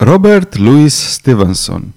Robert 0.00 0.56
Louis 0.56 0.94
Stevenson 0.94 1.94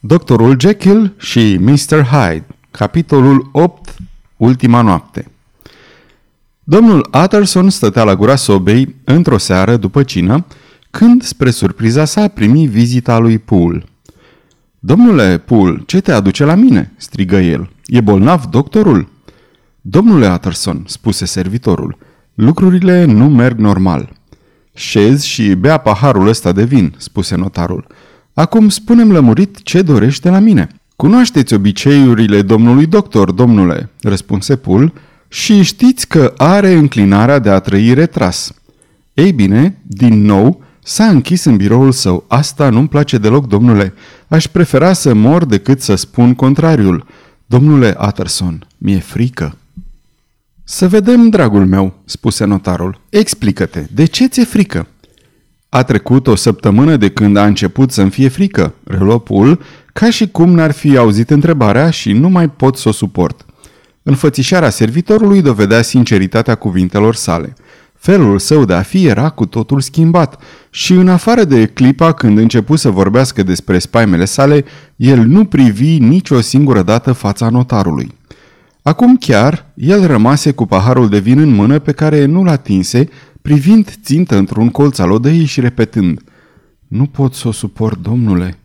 Doctorul 0.00 0.60
Jekyll 0.60 1.14
și 1.18 1.56
Mr. 1.60 2.02
Hyde 2.02 2.46
Capitolul 2.70 3.48
8 3.52 3.96
Ultima 4.36 4.80
noapte 4.80 5.30
Domnul 6.64 7.08
Utterson 7.24 7.70
stătea 7.70 8.04
la 8.04 8.14
gura 8.14 8.36
sobei 8.36 8.94
într-o 9.04 9.38
seară 9.38 9.76
după 9.76 10.02
cină, 10.02 10.46
când, 10.90 11.22
spre 11.22 11.50
surpriza 11.50 12.04
sa, 12.04 12.28
primi 12.28 12.66
vizita 12.66 13.18
lui 13.18 13.38
Poole. 13.38 13.84
Domnule 14.78 15.38
Poole, 15.38 15.82
ce 15.86 16.00
te 16.00 16.12
aduce 16.12 16.44
la 16.44 16.54
mine?" 16.54 16.92
strigă 16.96 17.36
el. 17.36 17.70
E 17.86 18.00
bolnav 18.00 18.44
doctorul?" 18.44 19.08
Domnule 19.80 20.32
Utterson," 20.32 20.84
spuse 20.86 21.24
servitorul, 21.24 21.98
lucrurile 22.34 23.04
nu 23.04 23.28
merg 23.28 23.58
normal." 23.58 24.15
Șezi 24.76 25.28
și 25.28 25.54
bea 25.54 25.76
paharul 25.76 26.28
ăsta 26.28 26.52
de 26.52 26.64
vin," 26.64 26.94
spuse 26.96 27.36
notarul. 27.36 27.86
Acum 28.34 28.68
spunem 28.68 29.12
lămurit 29.12 29.62
ce 29.62 29.82
dorește 29.82 30.30
la 30.30 30.38
mine." 30.38 30.68
Cunoașteți 30.96 31.54
obiceiurile 31.54 32.42
domnului 32.42 32.86
doctor, 32.86 33.32
domnule," 33.32 33.90
răspunse 34.00 34.56
Pul, 34.56 34.92
și 35.28 35.62
știți 35.62 36.08
că 36.08 36.34
are 36.36 36.72
înclinarea 36.72 37.38
de 37.38 37.50
a 37.50 37.58
trăi 37.58 37.94
retras. 37.94 38.52
Ei 39.14 39.32
bine, 39.32 39.78
din 39.82 40.24
nou, 40.24 40.62
s-a 40.82 41.04
închis 41.04 41.44
în 41.44 41.56
biroul 41.56 41.92
său. 41.92 42.24
Asta 42.28 42.70
nu-mi 42.70 42.88
place 42.88 43.18
deloc, 43.18 43.46
domnule. 43.46 43.94
Aș 44.28 44.46
prefera 44.46 44.92
să 44.92 45.14
mor 45.14 45.44
decât 45.44 45.80
să 45.80 45.94
spun 45.94 46.34
contrariul. 46.34 47.06
Domnule 47.46 47.96
Utterson, 48.06 48.66
mi-e 48.78 48.98
frică. 48.98 49.56
Să 50.68 50.88
vedem, 50.88 51.28
dragul 51.28 51.66
meu, 51.66 51.94
spuse 52.04 52.44
notarul. 52.44 53.00
Explică-te, 53.08 53.86
de 53.90 54.04
ce 54.04 54.26
ți-e 54.26 54.44
frică? 54.44 54.86
A 55.68 55.82
trecut 55.82 56.26
o 56.26 56.34
săptămână 56.34 56.96
de 56.96 57.08
când 57.08 57.36
a 57.36 57.44
început 57.44 57.90
să-mi 57.90 58.10
fie 58.10 58.28
frică, 58.28 58.74
reluă 58.84 59.20
Pul, 59.20 59.60
ca 59.92 60.10
și 60.10 60.28
cum 60.28 60.50
n-ar 60.50 60.70
fi 60.70 60.96
auzit 60.96 61.30
întrebarea 61.30 61.90
și 61.90 62.12
nu 62.12 62.28
mai 62.28 62.50
pot 62.50 62.76
să 62.76 62.88
o 62.88 62.92
suport. 62.92 63.44
Înfățișarea 64.02 64.70
servitorului 64.70 65.42
dovedea 65.42 65.82
sinceritatea 65.82 66.54
cuvintelor 66.54 67.14
sale. 67.14 67.54
Felul 67.94 68.38
său 68.38 68.64
de 68.64 68.74
a 68.74 68.82
fi 68.82 69.06
era 69.06 69.28
cu 69.28 69.46
totul 69.46 69.80
schimbat 69.80 70.42
și 70.70 70.92
în 70.92 71.08
afară 71.08 71.44
de 71.44 71.66
clipa 71.66 72.12
când 72.12 72.38
început 72.38 72.78
să 72.78 72.90
vorbească 72.90 73.42
despre 73.42 73.78
spaimele 73.78 74.24
sale, 74.24 74.64
el 74.96 75.18
nu 75.18 75.44
privi 75.44 75.98
nicio 75.98 76.40
singură 76.40 76.82
dată 76.82 77.12
fața 77.12 77.48
notarului. 77.48 78.14
Acum 78.86 79.16
chiar, 79.16 79.72
el 79.74 80.06
rămase 80.06 80.52
cu 80.52 80.66
paharul 80.66 81.08
de 81.08 81.18
vin 81.18 81.38
în 81.38 81.48
mână 81.48 81.78
pe 81.78 81.92
care 81.92 82.24
nu-l 82.24 82.48
atinse, 82.48 83.08
privind 83.42 83.98
țintă 84.02 84.36
într-un 84.36 84.68
colț 84.68 84.98
al 84.98 85.10
odăii 85.10 85.44
și 85.44 85.60
repetând 85.60 86.20
Nu 86.88 87.06
pot 87.06 87.34
să 87.34 87.48
o 87.48 87.52
suport, 87.52 88.02
domnule." 88.02 88.58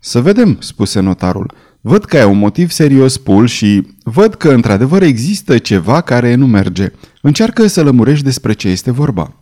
Să 0.00 0.20
vedem," 0.20 0.56
spuse 0.60 1.00
notarul. 1.00 1.52
Văd 1.80 2.04
că 2.04 2.16
ai 2.16 2.24
un 2.24 2.38
motiv 2.38 2.70
serios, 2.70 3.16
Pul, 3.16 3.46
și 3.46 3.86
văd 4.02 4.34
că 4.34 4.52
într-adevăr 4.52 5.02
există 5.02 5.58
ceva 5.58 6.00
care 6.00 6.34
nu 6.34 6.46
merge. 6.46 6.92
Încearcă 7.22 7.66
să 7.66 7.82
lămurești 7.82 8.24
despre 8.24 8.52
ce 8.52 8.68
este 8.68 8.90
vorba." 8.90 9.32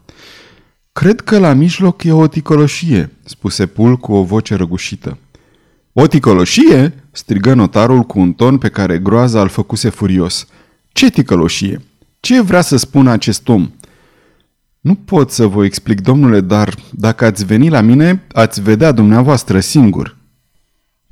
Cred 0.92 1.20
că 1.20 1.38
la 1.38 1.52
mijloc 1.52 2.04
e 2.04 2.12
o 2.12 2.26
ticoloșie," 2.26 3.10
spuse 3.24 3.66
Pul 3.66 3.96
cu 3.96 4.12
o 4.12 4.22
voce 4.22 4.54
răgușită. 4.54 5.18
O 5.96 6.06
ticoloșie?" 6.06 6.94
strigă 7.12 7.54
notarul 7.54 8.02
cu 8.02 8.18
un 8.18 8.32
ton 8.32 8.58
pe 8.58 8.68
care 8.68 8.98
groaza 8.98 9.40
îl 9.40 9.48
făcuse 9.48 9.88
furios. 9.88 10.46
Ce 10.92 11.10
ticăloșie? 11.10 11.80
Ce 12.20 12.42
vrea 12.42 12.60
să 12.60 12.76
spună 12.76 13.10
acest 13.10 13.48
om? 13.48 13.70
Nu 14.80 14.94
pot 14.94 15.30
să 15.30 15.46
vă 15.46 15.64
explic, 15.64 16.00
domnule, 16.00 16.40
dar 16.40 16.74
dacă 16.90 17.24
ați 17.24 17.44
veni 17.44 17.68
la 17.68 17.80
mine, 17.80 18.22
ați 18.32 18.60
vedea 18.62 18.92
dumneavoastră 18.92 19.60
singur. 19.60 20.16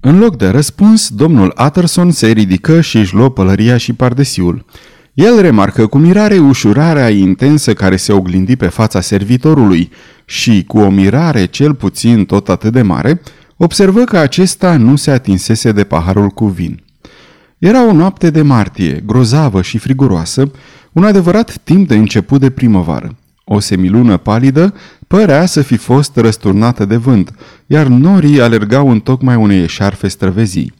În 0.00 0.18
loc 0.18 0.36
de 0.36 0.48
răspuns, 0.48 1.08
domnul 1.08 1.54
Utterson 1.66 2.10
se 2.10 2.30
ridică 2.30 2.80
și 2.80 2.96
își 2.96 3.14
luă 3.14 3.30
pălăria 3.30 3.76
și 3.76 3.92
pardesiul. 3.92 4.64
El 5.14 5.40
remarcă 5.40 5.86
cu 5.86 5.98
mirare 5.98 6.38
ușurarea 6.38 7.08
intensă 7.10 7.74
care 7.74 7.96
se 7.96 8.12
oglindi 8.12 8.56
pe 8.56 8.68
fața 8.68 9.00
servitorului 9.00 9.90
și, 10.24 10.64
cu 10.66 10.78
o 10.78 10.88
mirare 10.88 11.46
cel 11.46 11.74
puțin 11.74 12.24
tot 12.24 12.48
atât 12.48 12.72
de 12.72 12.82
mare, 12.82 13.20
observă 13.64 14.04
că 14.04 14.18
acesta 14.18 14.76
nu 14.76 14.96
se 14.96 15.10
atinsese 15.10 15.72
de 15.72 15.84
paharul 15.84 16.28
cu 16.28 16.46
vin. 16.46 16.82
Era 17.58 17.86
o 17.86 17.92
noapte 17.92 18.30
de 18.30 18.42
martie, 18.42 19.02
grozavă 19.06 19.62
și 19.62 19.78
friguroasă, 19.78 20.50
un 20.92 21.04
adevărat 21.04 21.56
timp 21.64 21.88
de 21.88 21.96
început 21.96 22.40
de 22.40 22.50
primăvară. 22.50 23.16
O 23.44 23.58
semilună 23.58 24.16
palidă 24.16 24.74
părea 25.06 25.46
să 25.46 25.62
fi 25.62 25.76
fost 25.76 26.16
răsturnată 26.16 26.84
de 26.84 26.96
vânt, 26.96 27.34
iar 27.66 27.86
norii 27.86 28.40
alergau 28.40 28.90
în 28.90 29.00
tocmai 29.00 29.36
unei 29.36 29.62
eșarfe 29.62 30.08
străvezii. 30.08 30.74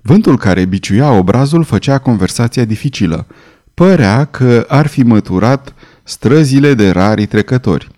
Vântul 0.00 0.38
care 0.38 0.64
biciuia 0.64 1.12
obrazul 1.12 1.64
făcea 1.64 1.98
conversația 1.98 2.64
dificilă. 2.64 3.26
Părea 3.74 4.24
că 4.24 4.64
ar 4.68 4.86
fi 4.86 5.02
măturat 5.02 5.74
străzile 6.02 6.74
de 6.74 6.90
rari 6.90 7.26
trecători. 7.26 7.88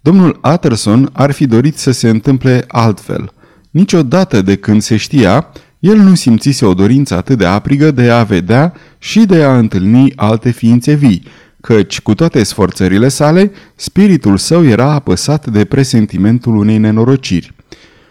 Domnul 0.00 0.40
Utterson 0.52 1.10
ar 1.12 1.30
fi 1.30 1.46
dorit 1.46 1.78
să 1.78 1.90
se 1.90 2.08
întâmple 2.08 2.64
altfel– 2.68 3.32
Niciodată 3.72 4.42
de 4.42 4.56
când 4.56 4.82
se 4.82 4.96
știa, 4.96 5.46
el 5.78 5.96
nu 5.96 6.14
simțise 6.14 6.64
o 6.64 6.74
dorință 6.74 7.16
atât 7.16 7.38
de 7.38 7.46
aprigă 7.46 7.90
de 7.90 8.10
a 8.10 8.22
vedea 8.22 8.72
și 8.98 9.20
de 9.20 9.42
a 9.42 9.58
întâlni 9.58 10.12
alte 10.16 10.50
ființe 10.50 10.94
vii, 10.94 11.22
căci, 11.60 12.00
cu 12.00 12.14
toate 12.14 12.42
sforțările 12.42 13.08
sale, 13.08 13.50
spiritul 13.74 14.36
său 14.36 14.64
era 14.64 14.92
apăsat 14.92 15.46
de 15.46 15.64
presentimentul 15.64 16.56
unei 16.56 16.78
nenorociri. 16.78 17.54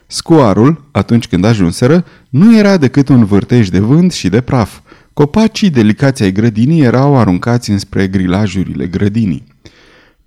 Scoarul, 0.07 0.83
atunci 0.91 1.27
când 1.27 1.45
ajunseră, 1.45 2.05
nu 2.29 2.57
era 2.57 2.77
decât 2.77 3.09
un 3.09 3.25
vârtej 3.25 3.67
de 3.67 3.79
vânt 3.79 4.11
și 4.11 4.29
de 4.29 4.41
praf. 4.41 4.79
Copacii 5.13 5.69
delicați 5.69 6.23
ai 6.23 6.31
grădinii 6.31 6.81
erau 6.81 7.17
aruncați 7.17 7.69
înspre 7.69 8.07
grilajurile 8.07 8.87
grădinii. 8.87 9.43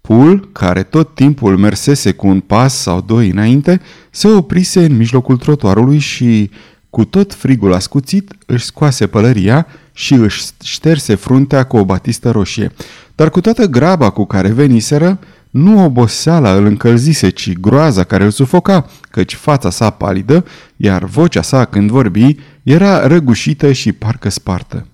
Pul, 0.09 0.49
care 0.53 0.83
tot 0.83 1.15
timpul 1.15 1.57
mersese 1.57 2.13
cu 2.13 2.27
un 2.27 2.41
pas 2.41 2.75
sau 2.75 3.01
doi 3.01 3.31
înainte, 3.31 3.81
se 4.11 4.29
oprise 4.29 4.85
în 4.85 4.97
mijlocul 4.97 5.37
trotuarului 5.37 5.99
și, 5.99 6.51
cu 6.91 7.05
tot 7.05 7.35
frigul 7.35 7.73
ascuțit, 7.73 8.33
își 8.47 8.65
scoase 8.65 9.07
pălăria 9.07 9.67
și 9.93 10.15
își 10.15 10.43
șterse 10.63 11.15
fruntea 11.15 11.65
cu 11.65 11.77
o 11.77 11.85
batistă 11.85 12.31
roșie. 12.31 12.73
Dar 13.15 13.31
cu 13.31 13.41
toată 13.41 13.67
graba 13.67 14.11
cu 14.11 14.25
care 14.25 14.49
veniseră, 14.49 15.19
nu 15.51 15.85
oboseala 15.85 16.55
îl 16.55 16.65
încălzise, 16.65 17.29
ci 17.29 17.53
groaza 17.53 18.05
care 18.05 18.25
îl 18.25 18.31
sufoca, 18.31 18.91
căci 19.11 19.35
fața 19.35 19.71
sa 19.71 19.91
palidă, 19.91 20.45
iar 20.77 21.05
vocea 21.05 21.43
sa 21.43 21.65
când 21.65 21.91
vorbi 21.91 22.37
era 22.63 23.07
răgușită 23.07 23.73
și 23.73 23.93
parcă 23.93 24.29
spartă. 24.29 24.87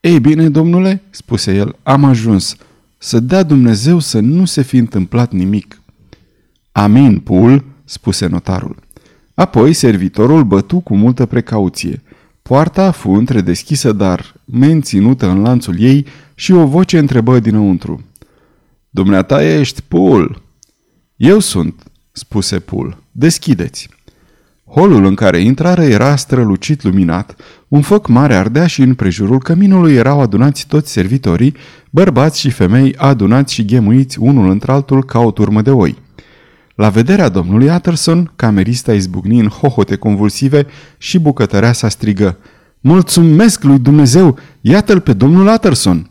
Ei 0.00 0.20
bine, 0.20 0.48
domnule," 0.48 1.02
spuse 1.10 1.54
el, 1.54 1.76
am 1.82 2.04
ajuns." 2.04 2.56
Să 3.02 3.20
dea 3.20 3.42
Dumnezeu 3.42 3.98
să 3.98 4.18
nu 4.20 4.44
se 4.44 4.62
fi 4.62 4.76
întâmplat 4.76 5.32
nimic. 5.32 5.80
Amin, 6.72 7.18
Pul, 7.18 7.64
spuse 7.84 8.26
notarul. 8.26 8.76
Apoi 9.34 9.72
servitorul 9.72 10.44
bătu 10.44 10.80
cu 10.80 10.96
multă 10.96 11.26
precauție. 11.26 12.02
Poarta 12.42 12.90
fu 12.90 13.10
întredeschisă, 13.10 13.92
dar 13.92 14.34
menținută 14.44 15.28
în 15.28 15.42
lanțul 15.42 15.80
ei 15.80 16.06
și 16.34 16.52
o 16.52 16.66
voce 16.66 16.98
întrebă 16.98 17.38
dinăuntru. 17.38 18.04
Dumneata 18.90 19.44
ești 19.44 19.82
Pul. 19.82 20.42
Eu 21.16 21.38
sunt, 21.38 21.82
spuse 22.12 22.58
Pul. 22.58 23.02
Deschideți. 23.10 23.88
Holul 24.64 25.04
în 25.04 25.14
care 25.14 25.38
intrară 25.38 25.82
era 25.82 26.16
strălucit 26.16 26.82
luminat, 26.82 27.36
un 27.70 27.80
foc 27.80 28.08
mare 28.08 28.34
ardea 28.34 28.66
și 28.66 28.82
în 28.82 28.94
prejurul 28.94 29.38
căminului 29.38 29.94
erau 29.94 30.20
adunați 30.20 30.66
toți 30.66 30.92
servitorii, 30.92 31.54
bărbați 31.90 32.40
și 32.40 32.50
femei 32.50 32.96
adunați 32.96 33.54
și 33.54 33.64
ghemuiți 33.64 34.18
unul 34.18 34.50
într-altul 34.50 35.04
ca 35.04 35.18
o 35.18 35.30
turmă 35.30 35.62
de 35.62 35.70
oi. 35.70 35.98
La 36.74 36.88
vederea 36.88 37.28
domnului 37.28 37.68
Utterson, 37.68 38.32
camerista 38.36 38.94
izbucni 38.94 39.40
în 39.40 39.48
hohote 39.48 39.96
convulsive 39.96 40.66
și 40.98 41.18
bucătărea 41.18 41.72
sa 41.72 41.88
strigă 41.88 42.38
Mulțumesc 42.80 43.62
lui 43.62 43.78
Dumnezeu! 43.78 44.38
Iată-l 44.60 45.00
pe 45.00 45.12
domnul 45.12 45.46
Utterson!" 45.46 46.08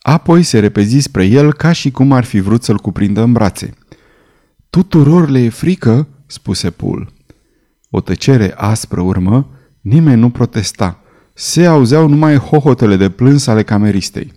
Apoi 0.00 0.42
se 0.42 0.58
repezi 0.58 0.98
spre 0.98 1.24
el 1.24 1.52
ca 1.52 1.72
și 1.72 1.90
cum 1.90 2.12
ar 2.12 2.24
fi 2.24 2.40
vrut 2.40 2.62
să-l 2.62 2.78
cuprindă 2.78 3.22
în 3.22 3.32
brațe. 3.32 3.74
Tuturor 4.70 5.28
le 5.28 5.38
e 5.38 5.48
frică?" 5.48 6.08
spuse 6.26 6.70
Pul. 6.70 7.12
O 7.90 8.00
tăcere 8.00 8.54
aspră 8.56 9.00
urmă, 9.00 9.48
nimeni 9.82 10.20
nu 10.20 10.30
protesta. 10.30 11.00
Se 11.34 11.66
auzeau 11.66 12.08
numai 12.08 12.36
hohotele 12.36 12.96
de 12.96 13.08
plâns 13.08 13.46
ale 13.46 13.62
cameristei. 13.62 14.32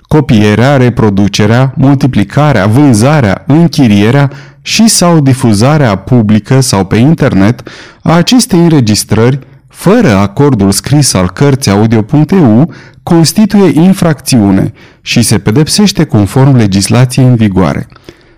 Copierea, 0.00 0.76
reproducerea, 0.76 1.74
multiplicarea, 1.76 2.66
vânzarea, 2.66 3.44
închirierea 3.46 4.30
și 4.62 4.88
sau 4.88 5.20
difuzarea 5.20 5.96
publică 5.96 6.60
sau 6.60 6.84
pe 6.84 6.96
internet 6.96 7.62
a 8.02 8.12
acestei 8.12 8.58
înregistrări 8.58 9.38
fără 9.72 10.16
acordul 10.16 10.70
scris 10.70 11.14
al 11.14 11.30
cărții 11.30 11.70
audio.eu, 11.70 12.72
constituie 13.02 13.80
infracțiune 13.80 14.72
și 15.00 15.22
se 15.22 15.38
pedepsește 15.38 16.04
conform 16.04 16.56
legislației 16.56 17.26
în 17.26 17.34
vigoare. 17.34 17.88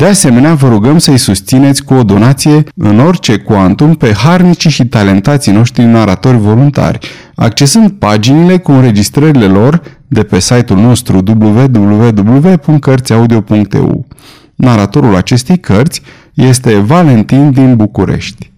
De 0.00 0.06
asemenea, 0.06 0.54
vă 0.54 0.68
rugăm 0.68 0.98
să-i 0.98 1.18
susțineți 1.18 1.84
cu 1.84 1.94
o 1.94 2.02
donație 2.02 2.64
în 2.74 2.98
orice 2.98 3.36
cuantum 3.36 3.94
pe 3.94 4.12
harnicii 4.12 4.70
și 4.70 4.86
talentații 4.86 5.52
noștri 5.52 5.84
naratori 5.84 6.36
voluntari, 6.36 7.08
accesând 7.34 7.90
paginile 7.90 8.58
cu 8.58 8.72
înregistrările 8.72 9.46
lor 9.46 9.82
de 10.08 10.22
pe 10.22 10.38
site-ul 10.38 10.78
nostru 10.78 11.22
www.cărțiaudio.eu. 11.26 14.06
Naratorul 14.54 15.16
acestei 15.16 15.58
cărți 15.58 16.02
este 16.34 16.78
Valentin 16.78 17.50
din 17.50 17.76
București. 17.76 18.50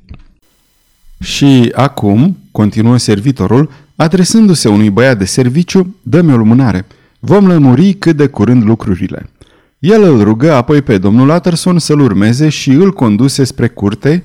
Și 1.20 1.72
acum, 1.74 2.36
continuă 2.50 2.96
servitorul, 2.96 3.70
adresându-se 3.96 4.68
unui 4.68 4.90
băiat 4.90 5.18
de 5.18 5.24
serviciu, 5.24 5.96
dă-mi 6.02 6.32
o 6.32 6.36
lumânare. 6.36 6.86
Vom 7.18 7.46
lămuri 7.46 7.92
cât 7.92 8.16
de 8.16 8.26
curând 8.26 8.64
lucrurile. 8.64 9.26
El 9.82 10.02
îl 10.02 10.22
rugă 10.22 10.52
apoi 10.52 10.82
pe 10.82 10.98
domnul 10.98 11.28
Utterson 11.28 11.78
să-l 11.78 12.00
urmeze 12.00 12.48
și 12.48 12.70
îl 12.70 12.92
conduse 12.92 13.44
spre 13.44 13.68
curte. 13.68 14.24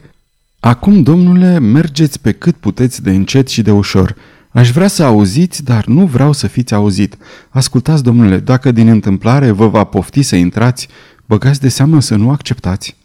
Acum, 0.59 1.03
domnule, 1.03 1.59
mergeți 1.59 2.19
pe 2.19 2.31
cât 2.31 2.55
puteți 2.55 3.03
de 3.03 3.09
încet 3.11 3.47
și 3.47 3.61
de 3.61 3.71
ușor. 3.71 4.15
Aș 4.49 4.71
vrea 4.71 4.87
să 4.87 5.03
auziți, 5.03 5.63
dar 5.63 5.85
nu 5.85 6.05
vreau 6.05 6.31
să 6.31 6.47
fiți 6.47 6.73
auzit. 6.73 7.17
Ascultați, 7.49 8.03
domnule, 8.03 8.37
dacă 8.37 8.71
din 8.71 8.87
întâmplare 8.87 9.51
vă 9.51 9.67
va 9.67 9.83
pofti 9.83 10.21
să 10.21 10.35
intrați, 10.35 10.87
băgați 11.25 11.61
de 11.61 11.69
seamă 11.69 12.01
să 12.01 12.15
nu 12.15 12.29
acceptați. 12.29 12.95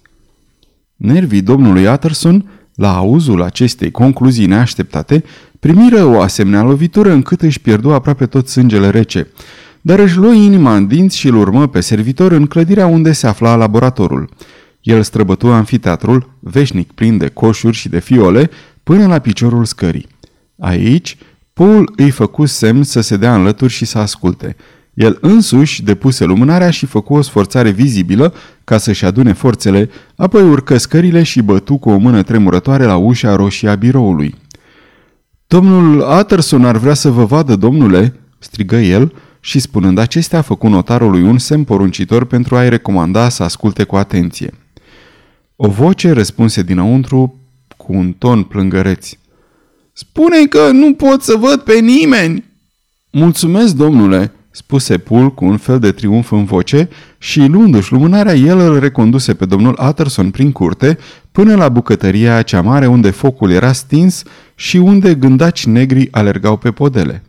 Nervii 0.97 1.43
domnului 1.43 1.87
Utterson, 1.87 2.51
la 2.75 2.97
auzul 2.97 3.43
acestei 3.43 3.91
concluzii 3.91 4.47
neașteptate, 4.47 5.25
primiră 5.61 6.05
o 6.05 6.21
asemenea 6.21 6.63
lovitură 6.63 7.13
încât 7.13 7.43
își 7.43 7.61
pierdu 7.61 7.91
aproape 7.91 8.27
tot 8.27 8.49
sângele 8.49 8.91
rece 8.91 9.29
dar 9.83 9.99
își 9.99 10.17
luă 10.17 10.33
inima 10.33 10.77
în 10.77 10.87
dinți 10.87 11.19
și 11.19 11.29
îl 11.29 11.37
urmă 11.37 11.69
pe 11.69 11.81
servitor 11.81 12.33
în 12.33 12.47
clădirea 12.47 12.87
unde 12.87 13.13
se 13.13 13.27
afla 13.27 13.55
laboratorul. 13.55 14.31
El 14.81 15.03
străbătu 15.03 15.47
anfiteatrul, 15.47 16.37
veșnic 16.41 16.93
plin 16.93 17.19
de 17.19 17.29
coșuri 17.29 17.77
și 17.77 17.89
de 17.89 17.99
fiole, 17.99 18.51
până 18.83 19.07
la 19.07 19.19
piciorul 19.19 19.65
scării. 19.65 20.07
Aici, 20.59 21.17
Paul 21.53 21.93
îi 21.97 22.11
făcu 22.11 22.47
semn 22.47 22.83
să 22.83 23.01
se 23.01 23.17
dea 23.17 23.35
în 23.35 23.43
lături 23.43 23.73
și 23.73 23.85
să 23.85 23.99
asculte. 23.99 24.57
El 24.95 25.19
însuși 25.21 25.83
depuse 25.83 26.25
lumânarea 26.25 26.71
și 26.71 26.87
făcu 26.87 27.15
o 27.15 27.21
sforțare 27.21 27.71
vizibilă 27.71 28.35
ca 28.65 28.79
să-și 28.79 29.05
adune 29.05 29.33
forțele, 29.33 29.91
apoi 30.17 30.43
urcă 30.43 30.77
scările 30.77 31.23
și 31.23 31.43
bătu 31.43 31.77
cu 31.77 31.91
o 31.91 31.97
mână 31.97 32.23
tremurătoare 32.23 32.85
la 32.85 32.97
ușa 32.97 33.37
roșie 33.37 33.69
a 33.69 33.75
biroului. 33.75 34.35
Domnul 35.47 36.05
Utterson 36.19 36.65
ar 36.65 36.77
vrea 36.77 36.95
să 36.95 37.11
vă 37.11 37.25
vadă, 37.25 37.57
domnule!" 37.57 38.21
strigă 38.39 38.77
el, 38.77 39.13
și 39.45 39.59
spunând 39.59 39.99
acestea 39.99 40.39
a 40.39 40.43
făcut 40.43 40.71
notarului 40.71 41.23
un 41.23 41.39
semn 41.39 41.65
poruncitor 41.65 42.25
pentru 42.25 42.57
a-i 42.57 42.69
recomanda 42.69 43.29
să 43.29 43.43
asculte 43.43 43.85
cu 43.85 43.97
atenție. 43.97 44.55
O 45.57 45.69
voce 45.69 46.11
răspunse 46.11 46.63
dinăuntru 46.63 47.41
cu 47.77 47.93
un 47.93 48.13
ton 48.13 48.43
plângăreț. 48.43 49.09
spune 49.93 50.47
că 50.47 50.71
nu 50.71 50.95
pot 50.95 51.23
să 51.23 51.37
văd 51.37 51.61
pe 51.61 51.79
nimeni!" 51.79 52.45
Mulțumesc, 53.11 53.75
domnule!" 53.75 54.33
spuse 54.51 54.99
Pul 54.99 55.35
cu 55.35 55.45
un 55.45 55.57
fel 55.57 55.79
de 55.79 55.93
triumf 55.93 56.31
în 56.31 56.45
voce 56.45 56.89
și, 57.19 57.47
luându-și 57.47 57.93
lumânarea, 57.93 58.35
el 58.35 58.59
îl 58.59 58.79
reconduse 58.79 59.35
pe 59.35 59.45
domnul 59.45 59.79
Utterson 59.89 60.31
prin 60.31 60.53
curte 60.53 60.99
până 61.33 61.55
la 61.55 61.69
bucătăria 61.69 62.43
cea 62.43 62.61
mare 62.61 62.87
unde 62.87 63.11
focul 63.11 63.51
era 63.51 63.73
stins 63.73 64.23
și 64.55 64.77
unde 64.77 65.15
gândaci 65.15 65.67
negri 65.67 66.09
alergau 66.11 66.57
pe 66.57 66.71
podele. 66.71 67.23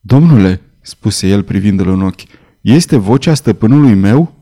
Domnule, 0.00 0.60
spuse 0.86 1.28
el 1.28 1.42
privindu-l 1.42 1.88
în 1.88 2.02
ochi. 2.02 2.20
Este 2.60 2.96
vocea 2.96 3.34
stăpânului 3.34 3.94
meu? 3.94 4.32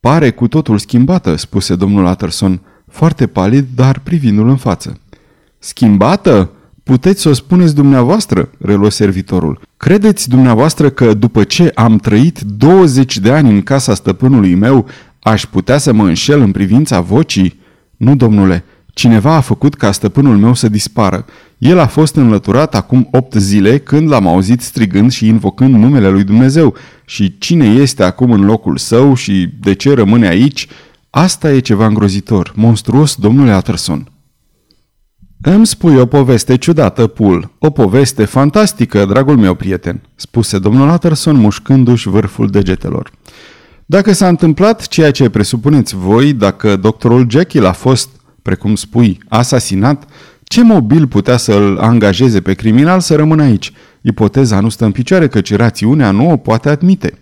Pare 0.00 0.30
cu 0.30 0.48
totul 0.48 0.78
schimbată, 0.78 1.36
spuse 1.36 1.74
domnul 1.74 2.04
Utterson, 2.04 2.60
foarte 2.90 3.26
palid, 3.26 3.66
dar 3.74 3.98
privindu-l 3.98 4.48
în 4.48 4.56
față. 4.56 5.00
Schimbată? 5.58 6.50
Puteți 6.82 7.20
să 7.20 7.28
o 7.28 7.32
spuneți 7.32 7.74
dumneavoastră, 7.74 8.50
reluă 8.58 8.90
servitorul. 8.90 9.60
Credeți 9.76 10.28
dumneavoastră 10.28 10.90
că 10.90 11.14
după 11.14 11.44
ce 11.44 11.72
am 11.74 11.96
trăit 11.96 12.40
20 12.40 13.18
de 13.18 13.32
ani 13.32 13.50
în 13.50 13.62
casa 13.62 13.94
stăpânului 13.94 14.54
meu, 14.54 14.86
aș 15.20 15.46
putea 15.46 15.78
să 15.78 15.92
mă 15.92 16.04
înșel 16.04 16.40
în 16.40 16.50
privința 16.50 17.00
vocii? 17.00 17.60
Nu, 17.96 18.16
domnule, 18.16 18.64
cineva 18.92 19.34
a 19.34 19.40
făcut 19.40 19.74
ca 19.74 19.92
stăpânul 19.92 20.36
meu 20.36 20.54
să 20.54 20.68
dispară. 20.68 21.24
El 21.58 21.78
a 21.78 21.86
fost 21.86 22.14
înlăturat 22.14 22.74
acum 22.74 23.08
opt 23.12 23.34
zile 23.34 23.78
când 23.78 24.08
l-am 24.08 24.26
auzit 24.26 24.60
strigând 24.60 25.12
și 25.12 25.26
invocând 25.26 25.74
numele 25.74 26.08
lui 26.08 26.24
Dumnezeu. 26.24 26.74
Și 27.04 27.38
cine 27.38 27.66
este 27.66 28.02
acum 28.02 28.30
în 28.30 28.44
locul 28.44 28.76
său 28.76 29.14
și 29.14 29.48
de 29.60 29.74
ce 29.74 29.94
rămâne 29.94 30.26
aici, 30.26 30.68
asta 31.10 31.52
e 31.52 31.58
ceva 31.58 31.86
îngrozitor, 31.86 32.52
monstruos, 32.56 33.14
domnule 33.14 33.50
Atterson. 33.50 34.10
Îmi 35.40 35.66
spui 35.66 35.96
o 35.96 36.06
poveste 36.06 36.56
ciudată, 36.56 37.06
Pul, 37.06 37.50
o 37.58 37.70
poveste 37.70 38.24
fantastică, 38.24 39.04
dragul 39.04 39.36
meu 39.36 39.54
prieten, 39.54 40.00
spuse 40.14 40.58
domnul 40.58 40.88
Atterson 40.88 41.36
mușcându-și 41.36 42.08
vârful 42.08 42.48
degetelor. 42.48 43.10
Dacă 43.86 44.12
s-a 44.12 44.28
întâmplat 44.28 44.86
ceea 44.86 45.10
ce 45.10 45.28
presupuneți 45.28 45.96
voi, 45.96 46.32
dacă 46.32 46.76
doctorul 46.76 47.26
Jekyll 47.30 47.66
a 47.66 47.72
fost, 47.72 48.08
precum 48.42 48.74
spui, 48.74 49.18
asasinat, 49.28 50.04
ce 50.48 50.62
mobil 50.62 51.06
putea 51.06 51.36
să-l 51.36 51.78
angajeze 51.78 52.40
pe 52.40 52.54
criminal 52.54 53.00
să 53.00 53.14
rămână 53.14 53.42
aici? 53.42 53.72
Ipoteza 54.00 54.60
nu 54.60 54.68
stă 54.68 54.84
în 54.84 54.92
picioare 54.92 55.28
căci 55.28 55.54
rațiunea 55.54 56.10
nu 56.10 56.30
o 56.30 56.36
poate 56.36 56.68
admite. 56.68 57.18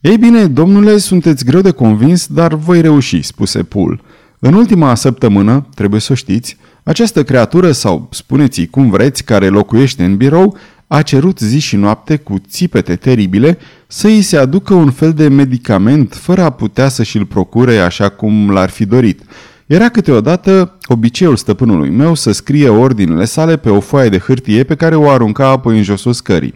Ei 0.00 0.16
bine, 0.18 0.46
domnule, 0.46 0.98
sunteți 0.98 1.44
greu 1.44 1.60
de 1.60 1.70
convins, 1.70 2.26
dar 2.26 2.54
voi 2.54 2.80
reuși, 2.80 3.22
spuse 3.22 3.62
Pul. 3.62 4.00
În 4.38 4.54
ultima 4.54 4.94
săptămână, 4.94 5.66
trebuie 5.74 6.00
să 6.00 6.14
știți, 6.14 6.56
această 6.82 7.22
creatură, 7.24 7.72
sau 7.72 8.08
spuneți 8.12 8.66
cum 8.66 8.90
vreți, 8.90 9.24
care 9.24 9.48
locuiește 9.48 10.04
în 10.04 10.16
birou, 10.16 10.56
a 10.86 11.02
cerut 11.02 11.38
zi 11.38 11.58
și 11.58 11.76
noapte 11.76 12.16
cu 12.16 12.34
țipete 12.48 12.96
teribile 12.96 13.58
să 13.86 14.06
îi 14.06 14.22
se 14.22 14.36
aducă 14.36 14.74
un 14.74 14.90
fel 14.90 15.12
de 15.12 15.28
medicament 15.28 16.14
fără 16.14 16.42
a 16.42 16.50
putea 16.50 16.88
să 16.88 17.02
și-l 17.02 17.26
procure 17.26 17.78
așa 17.78 18.08
cum 18.08 18.50
l-ar 18.50 18.70
fi 18.70 18.84
dorit– 18.84 19.22
era 19.68 19.88
câteodată 19.88 20.78
obiceiul 20.86 21.36
stăpânului 21.36 21.90
meu 21.90 22.14
să 22.14 22.32
scrie 22.32 22.68
ordinele 22.68 23.24
sale 23.24 23.56
pe 23.56 23.68
o 23.68 23.80
foaie 23.80 24.08
de 24.08 24.18
hârtie 24.18 24.64
pe 24.64 24.74
care 24.74 24.94
o 24.94 25.10
arunca 25.10 25.48
apoi 25.48 25.76
în 25.76 25.82
josul 25.82 26.12
scării. 26.12 26.54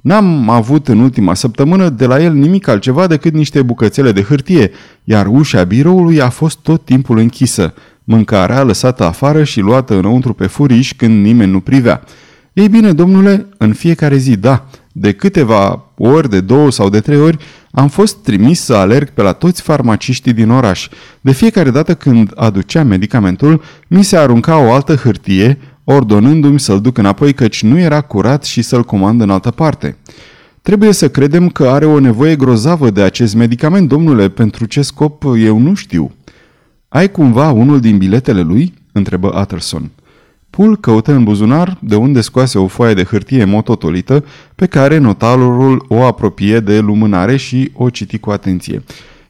N-am 0.00 0.48
avut 0.48 0.88
în 0.88 0.98
ultima 0.98 1.34
săptămână 1.34 1.88
de 1.88 2.06
la 2.06 2.22
el 2.22 2.32
nimic 2.32 2.68
altceva 2.68 3.06
decât 3.06 3.32
niște 3.32 3.62
bucățele 3.62 4.12
de 4.12 4.22
hârtie, 4.22 4.70
iar 5.04 5.26
ușa 5.26 5.62
biroului 5.64 6.20
a 6.20 6.28
fost 6.28 6.58
tot 6.58 6.84
timpul 6.84 7.18
închisă, 7.18 7.74
mâncarea 8.04 8.62
lăsată 8.62 9.04
afară 9.04 9.44
și 9.44 9.60
luată 9.60 9.94
înăuntru 9.94 10.32
pe 10.32 10.46
furiș 10.46 10.94
când 10.94 11.24
nimeni 11.24 11.50
nu 11.50 11.60
privea. 11.60 12.02
Ei 12.52 12.68
bine, 12.68 12.92
domnule, 12.92 13.46
în 13.58 13.72
fiecare 13.72 14.16
zi, 14.16 14.36
da, 14.36 14.66
de 14.92 15.12
câteva 15.12 15.84
ori, 15.96 16.30
de 16.30 16.40
două 16.40 16.70
sau 16.70 16.88
de 16.88 17.00
trei 17.00 17.20
ori, 17.20 17.38
am 17.70 17.88
fost 17.88 18.16
trimis 18.16 18.60
să 18.60 18.74
alerg 18.74 19.08
pe 19.08 19.22
la 19.22 19.32
toți 19.32 19.62
farmaciștii 19.62 20.32
din 20.32 20.50
oraș. 20.50 20.88
De 21.20 21.32
fiecare 21.32 21.70
dată 21.70 21.94
când 21.94 22.32
aducea 22.34 22.82
medicamentul, 22.82 23.62
mi 23.88 24.04
se 24.04 24.16
arunca 24.16 24.58
o 24.58 24.72
altă 24.72 24.94
hârtie, 24.94 25.58
ordonându-mi 25.84 26.60
să-l 26.60 26.80
duc 26.80 26.98
înapoi 26.98 27.32
căci 27.32 27.62
nu 27.62 27.78
era 27.78 28.00
curat 28.00 28.44
și 28.44 28.62
să-l 28.62 28.84
comand 28.84 29.20
în 29.20 29.30
altă 29.30 29.50
parte. 29.50 29.96
Trebuie 30.62 30.92
să 30.92 31.10
credem 31.10 31.48
că 31.48 31.68
are 31.68 31.84
o 31.84 31.98
nevoie 31.98 32.36
grozavă 32.36 32.90
de 32.90 33.02
acest 33.02 33.34
medicament, 33.34 33.88
domnule, 33.88 34.28
pentru 34.28 34.64
ce 34.64 34.82
scop 34.82 35.24
eu 35.38 35.58
nu 35.58 35.74
știu. 35.74 36.12
Ai 36.88 37.10
cumva 37.10 37.50
unul 37.50 37.80
din 37.80 37.98
biletele 37.98 38.40
lui?" 38.40 38.74
întrebă 38.92 39.38
Utterson. 39.40 39.90
Pul 40.50 40.76
căută 40.76 41.12
în 41.12 41.24
buzunar, 41.24 41.78
de 41.80 41.94
unde 41.94 42.20
scoase 42.20 42.58
o 42.58 42.66
foaie 42.66 42.94
de 42.94 43.04
hârtie 43.04 43.44
mototolită, 43.44 44.24
pe 44.54 44.66
care 44.66 44.98
notarul 44.98 45.84
o 45.88 46.02
apropie 46.02 46.60
de 46.60 46.78
lumânare 46.78 47.36
și 47.36 47.70
o 47.74 47.90
citi 47.90 48.18
cu 48.18 48.30
atenție. 48.30 48.82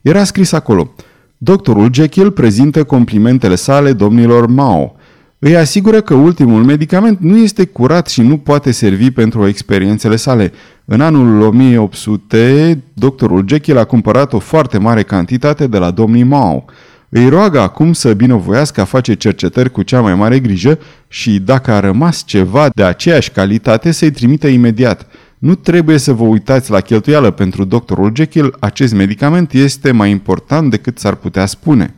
Era 0.03 0.25
scris 0.25 0.53
acolo, 0.53 0.95
Doctorul 1.43 1.93
Jekyll 1.93 2.31
prezintă 2.31 2.85
complimentele 2.85 3.55
sale 3.55 3.93
domnilor 3.93 4.47
Mao. 4.47 4.95
Îi 5.39 5.57
asigură 5.57 6.01
că 6.01 6.15
ultimul 6.15 6.65
medicament 6.65 7.19
nu 7.21 7.37
este 7.37 7.65
curat 7.65 8.09
și 8.09 8.23
nu 8.23 8.37
poate 8.37 8.71
servi 8.71 9.11
pentru 9.11 9.47
experiențele 9.47 10.17
sale. 10.17 10.53
În 10.85 11.01
anul 11.01 11.41
1800, 11.41 12.83
doctorul 12.95 13.45
Jekyll 13.49 13.79
a 13.79 13.85
cumpărat 13.85 14.33
o 14.33 14.39
foarte 14.39 14.79
mare 14.79 15.03
cantitate 15.03 15.67
de 15.67 15.79
la 15.79 15.91
domnii 15.91 16.23
Mao. 16.23 16.65
Îi 17.13 17.29
roagă 17.29 17.61
acum 17.61 17.93
să 17.93 18.15
binevoiască 18.15 18.81
a 18.81 18.85
face 18.85 19.15
cercetări 19.15 19.71
cu 19.71 19.83
cea 19.83 20.01
mai 20.01 20.15
mare 20.15 20.39
grijă 20.39 20.79
și 21.09 21.39
dacă 21.39 21.71
a 21.71 21.81
rămas 21.81 22.23
ceva 22.27 22.69
de 22.75 22.85
aceeași 22.85 23.31
calitate 23.31 23.91
să-i 23.91 24.11
trimită 24.11 24.47
imediat. 24.47 25.07
Nu 25.39 25.55
trebuie 25.55 25.99
să 25.99 26.13
vă 26.13 26.25
uitați 26.25 26.71
la 26.71 26.81
cheltuială 26.81 27.31
pentru 27.31 27.65
doctorul 27.65 28.13
Jekyll, 28.15 28.57
acest 28.61 28.95
medicament 28.95 29.53
este 29.53 29.91
mai 29.91 30.11
important 30.11 30.71
decât 30.71 30.99
s-ar 30.99 31.15
putea 31.15 31.47
spune. 31.47 31.95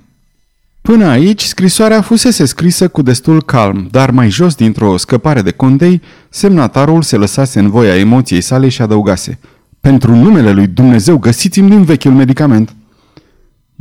Până 0.80 1.06
aici, 1.06 1.42
scrisoarea 1.42 2.00
fusese 2.00 2.44
scrisă 2.44 2.88
cu 2.88 3.02
destul 3.02 3.42
calm, 3.42 3.88
dar 3.90 4.10
mai 4.10 4.30
jos 4.30 4.54
dintr-o 4.54 4.96
scăpare 4.96 5.42
de 5.42 5.50
condei, 5.50 6.02
semnatarul 6.28 7.02
se 7.02 7.16
lăsase 7.16 7.58
în 7.58 7.70
voia 7.70 7.98
emoției 7.98 8.40
sale 8.40 8.68
și 8.68 8.82
adăugase 8.82 9.38
Pentru 9.80 10.14
numele 10.14 10.52
lui 10.52 10.66
Dumnezeu 10.66 11.18
găsiți-mi 11.18 11.68
din 11.68 11.82
vechiul 11.82 12.12
medicament. 12.12 12.74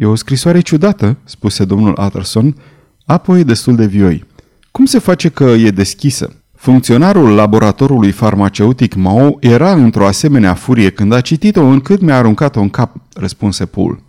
E 0.01 0.05
o 0.05 0.15
scrisoare 0.15 0.59
ciudată, 0.59 1.17
spuse 1.23 1.65
domnul 1.65 1.99
Utterson, 2.05 2.55
apoi 3.05 3.43
destul 3.43 3.75
de 3.75 3.85
vioi. 3.85 4.25
Cum 4.71 4.85
se 4.85 4.99
face 4.99 5.29
că 5.29 5.43
e 5.43 5.71
deschisă? 5.71 6.33
Funcționarul 6.55 7.29
laboratorului 7.35 8.11
farmaceutic 8.11 8.95
Mao 8.95 9.37
era 9.39 9.73
într-o 9.73 10.05
asemenea 10.05 10.53
furie 10.53 10.89
când 10.89 11.11
a 11.13 11.21
citit-o 11.21 11.61
încât 11.61 12.01
mi-a 12.01 12.17
aruncat-o 12.17 12.59
în 12.59 12.69
cap, 12.69 12.95
răspunse 13.13 13.65
Paul. 13.65 14.03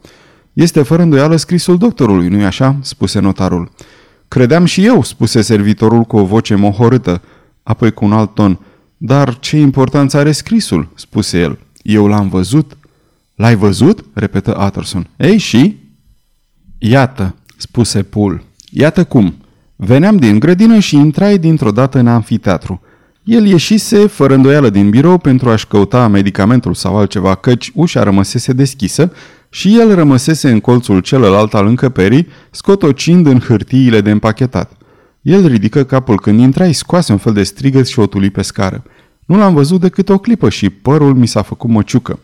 Este 0.53 0.83
fără 0.83 1.03
îndoială 1.03 1.37
scrisul 1.37 1.79
doctorului, 1.79 2.29
nu-i 2.29 2.45
așa?" 2.45 2.77
spuse 2.81 3.21
notarul. 3.21 3.71
Credeam 4.29 4.65
și 4.65 4.85
eu," 4.85 5.03
spuse 5.03 5.41
servitorul 5.41 6.03
cu 6.03 6.17
o 6.17 6.25
voce 6.25 6.55
mohorâtă, 6.55 7.23
apoi 7.63 7.93
cu 7.93 8.05
un 8.05 8.13
alt 8.13 8.35
ton. 8.35 8.59
Dar 8.97 9.39
ce 9.39 9.59
importanță 9.59 10.17
are 10.17 10.33
scrisul?" 10.33 10.89
spuse 10.95 11.39
el. 11.39 11.59
Eu 11.83 12.07
l-am 12.07 12.29
văzut." 12.29 12.77
L-ai 13.35 13.55
văzut?" 13.55 14.05
repetă 14.13 14.65
Utterson. 14.67 15.09
Ei, 15.17 15.39
și?" 15.39 15.82
Iată," 16.85 17.35
spuse 17.57 18.03
Pool. 18.03 18.43
Iată 18.71 19.05
cum. 19.05 19.35
Veneam 19.77 20.17
din 20.17 20.39
grădină 20.39 20.79
și 20.79 20.97
intrai 20.97 21.39
dintr-o 21.39 21.71
dată 21.71 21.99
în 21.99 22.07
amfiteatru. 22.07 22.81
El 23.25 23.47
ieșise 23.47 24.07
fără 24.07 24.35
îndoială 24.35 24.71
din 24.71 24.91
birou 24.91 25.19
pentru 25.19 25.51
a-și 25.51 25.67
căuta 25.67 26.09
medicamentul 26.09 26.75
sau 26.75 26.97
altceva, 26.97 27.35
căci 27.35 27.71
ușa 27.75 28.03
rămăsese 28.03 28.53
deschisă 28.53 29.13
și 29.49 29.79
el 29.79 29.95
rămăsese 29.95 30.51
în 30.51 30.61
colțul 30.61 31.01
celălalt 31.01 31.55
al 31.55 31.67
încăperii, 31.67 32.27
scotocind 32.51 33.27
în 33.27 33.39
hârtiile 33.39 34.01
de 34.01 34.11
împachetat. 34.11 34.73
El 35.21 35.47
ridică 35.47 35.85
capul 35.85 36.21
când 36.21 36.41
intrai, 36.41 36.73
scoase 36.73 37.13
un 37.13 37.19
fel 37.19 37.33
de 37.33 37.43
strigăt 37.43 37.87
și 37.87 37.99
o 37.99 38.07
tuli 38.07 38.31
pe 38.31 38.43
scară. 38.43 38.83
Nu 39.27 39.37
l-am 39.37 39.55
văzut 39.55 39.81
decât 39.81 40.09
o 40.09 40.19
clipă 40.19 40.49
și 40.49 40.71
părul 40.71 41.15
mi 41.15 41.27
s-a 41.27 41.43
făcut 41.43 41.71
măciucă. 41.71 42.19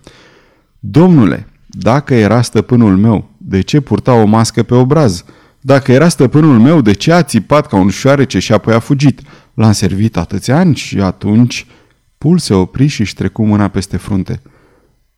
Domnule, 0.79 1.47
dacă 1.67 2.15
era 2.15 2.43
stăpânul 2.43 2.97
meu, 2.97 3.31
de 3.49 3.61
ce 3.61 3.81
purta 3.81 4.13
o 4.13 4.25
mască 4.25 4.63
pe 4.63 4.75
obraz? 4.75 5.25
Dacă 5.61 5.93
era 5.93 6.09
stăpânul 6.09 6.59
meu, 6.59 6.81
de 6.81 6.93
ce 6.93 7.13
a 7.13 7.23
țipat 7.23 7.67
ca 7.67 7.77
un 7.77 7.89
șoarece 7.89 8.39
și 8.39 8.53
apoi 8.53 8.75
a 8.75 8.79
fugit? 8.79 9.21
L-am 9.55 9.73
servit 9.73 10.17
atâția 10.17 10.59
ani 10.59 10.75
și 10.75 11.01
atunci... 11.01 11.67
Pul 12.19 12.39
se 12.39 12.55
opri 12.55 12.87
și 12.87 13.01
își 13.01 13.15
trecu 13.15 13.45
mâna 13.45 13.69
peste 13.69 13.97
frunte. 13.97 14.43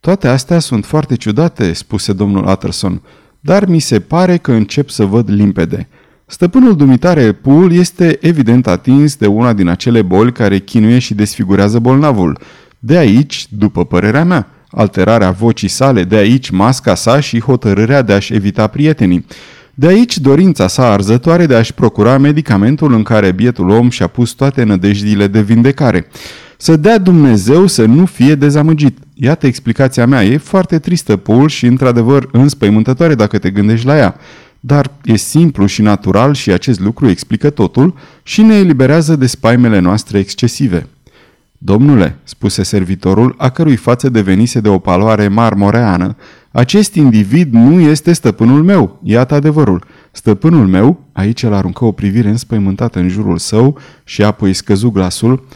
Toate 0.00 0.28
astea 0.28 0.58
sunt 0.58 0.84
foarte 0.84 1.16
ciudate, 1.16 1.72
spuse 1.72 2.12
domnul 2.12 2.48
Utterson, 2.48 3.02
dar 3.40 3.66
mi 3.66 3.78
se 3.78 4.00
pare 4.00 4.36
că 4.36 4.52
încep 4.52 4.88
să 4.88 5.04
văd 5.04 5.30
limpede. 5.30 5.88
Stăpânul 6.26 6.76
dumitare 6.76 7.32
Pul 7.32 7.72
este 7.72 8.18
evident 8.20 8.66
atins 8.66 9.16
de 9.16 9.26
una 9.26 9.52
din 9.52 9.68
acele 9.68 10.02
boli 10.02 10.32
care 10.32 10.58
chinuie 10.58 10.98
și 10.98 11.14
desfigurează 11.14 11.78
bolnavul. 11.78 12.38
De 12.78 12.96
aici, 12.96 13.46
după 13.50 13.84
părerea 13.84 14.24
mea, 14.24 14.46
alterarea 14.70 15.30
vocii 15.30 15.68
sale, 15.68 16.04
de 16.04 16.16
aici 16.16 16.50
masca 16.50 16.94
sa 16.94 17.20
și 17.20 17.40
hotărârea 17.40 18.02
de 18.02 18.12
a-și 18.12 18.34
evita 18.34 18.66
prietenii. 18.66 19.26
De 19.74 19.86
aici 19.86 20.18
dorința 20.18 20.68
sa 20.68 20.92
arzătoare 20.92 21.46
de 21.46 21.54
a-și 21.54 21.74
procura 21.74 22.18
medicamentul 22.18 22.94
în 22.94 23.02
care 23.02 23.32
bietul 23.32 23.68
om 23.68 23.90
și-a 23.90 24.06
pus 24.06 24.30
toate 24.30 24.62
nădejdile 24.62 25.26
de 25.26 25.40
vindecare. 25.40 26.06
Să 26.56 26.76
dea 26.76 26.98
Dumnezeu 26.98 27.66
să 27.66 27.84
nu 27.84 28.04
fie 28.04 28.34
dezamăgit. 28.34 28.98
Iată 29.14 29.46
explicația 29.46 30.06
mea. 30.06 30.24
E 30.24 30.36
foarte 30.36 30.78
tristă, 30.78 31.16
Paul, 31.16 31.48
și 31.48 31.66
într-adevăr 31.66 32.28
înspăimântătoare 32.32 33.14
dacă 33.14 33.38
te 33.38 33.50
gândești 33.50 33.86
la 33.86 33.96
ea. 33.96 34.16
Dar 34.60 34.90
e 35.04 35.16
simplu 35.16 35.66
și 35.66 35.82
natural 35.82 36.34
și 36.34 36.50
acest 36.50 36.80
lucru 36.80 37.08
explică 37.08 37.50
totul 37.50 37.94
și 38.22 38.42
ne 38.42 38.54
eliberează 38.54 39.16
de 39.16 39.26
spaimele 39.26 39.78
noastre 39.78 40.18
excesive. 40.18 40.86
Domnule, 41.62 42.18
spuse 42.24 42.62
servitorul, 42.62 43.34
a 43.38 43.48
cărui 43.48 43.76
față 43.76 44.08
devenise 44.08 44.60
de 44.60 44.68
o 44.68 44.78
paloare 44.78 45.28
marmoreană, 45.28 46.16
acest 46.50 46.94
individ 46.94 47.52
nu 47.52 47.80
este 47.80 48.12
stăpânul 48.12 48.62
meu, 48.62 49.00
iată 49.02 49.34
adevărul. 49.34 49.84
Stăpânul 50.10 50.66
meu, 50.66 51.00
aici 51.12 51.42
el 51.42 51.52
aruncă 51.52 51.84
o 51.84 51.92
privire 51.92 52.28
înspăimântată 52.28 52.98
în 52.98 53.08
jurul 53.08 53.38
său 53.38 53.78
și 54.04 54.22
apoi 54.22 54.52
scăzu 54.52 54.90
glasul, 54.90 55.46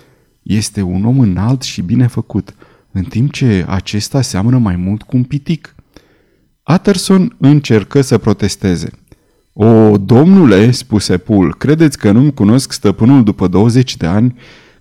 este 0.42 0.82
un 0.82 1.04
om 1.04 1.18
înalt 1.18 1.62
și 1.62 1.82
bine 1.82 2.06
făcut, 2.06 2.54
în 2.92 3.02
timp 3.02 3.32
ce 3.32 3.64
acesta 3.68 4.23
seamănă 4.23 4.58
mai 4.58 4.76
mult 4.76 5.02
cu 5.02 5.16
un 5.16 5.23
pitic. 5.23 5.75
Utterson 6.75 7.37
încercă 7.38 8.00
să 8.00 8.18
protesteze. 8.18 8.90
O, 9.52 9.96
domnule, 9.96 10.70
spuse 10.70 11.16
Pul, 11.16 11.54
credeți 11.54 11.99
că 11.99 12.11
nu-mi 12.11 12.34
cunosc 12.34 12.73
stăpânul 12.73 13.23
după 13.23 13.49
20 13.49 13.96
de 13.96 14.06
ani? 14.06 14.34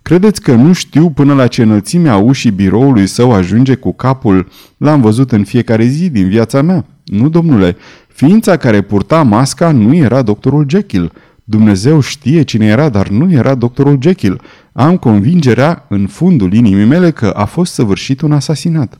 Credeți 0.04 0.40
că 0.40 0.54
nu 0.54 0.72
știu 0.72 1.10
până 1.10 1.34
la 1.34 1.46
ce 1.46 1.62
înălțime 1.62 2.08
a 2.08 2.16
ușii 2.16 2.50
biroului 2.50 3.06
său 3.06 3.32
ajunge 3.32 3.74
cu 3.74 3.92
capul? 3.92 4.48
L-am 4.76 5.00
văzut 5.00 5.32
în 5.32 5.44
fiecare 5.44 5.84
zi 5.84 6.10
din 6.10 6.28
viața 6.28 6.62
mea. 6.62 6.84
Nu, 7.04 7.28
domnule, 7.28 7.76
ființa 8.08 8.56
care 8.56 8.82
purta 8.82 9.22
masca 9.22 9.70
nu 9.70 9.94
era 9.94 10.22
doctorul 10.22 10.66
Jekyll. 10.68 11.12
Dumnezeu 11.44 12.00
știe 12.00 12.42
cine 12.42 12.66
era, 12.66 12.88
dar 12.88 13.08
nu 13.08 13.32
era 13.32 13.54
doctorul 13.54 13.98
Jekyll. 14.00 14.40
Am 14.72 14.96
convingerea 14.96 15.84
în 15.88 16.06
fundul 16.06 16.52
inimii 16.52 16.84
mele 16.84 17.10
că 17.10 17.26
a 17.26 17.44
fost 17.44 17.72
săvârșit 17.72 18.20
un 18.20 18.32
asasinat. 18.32 18.96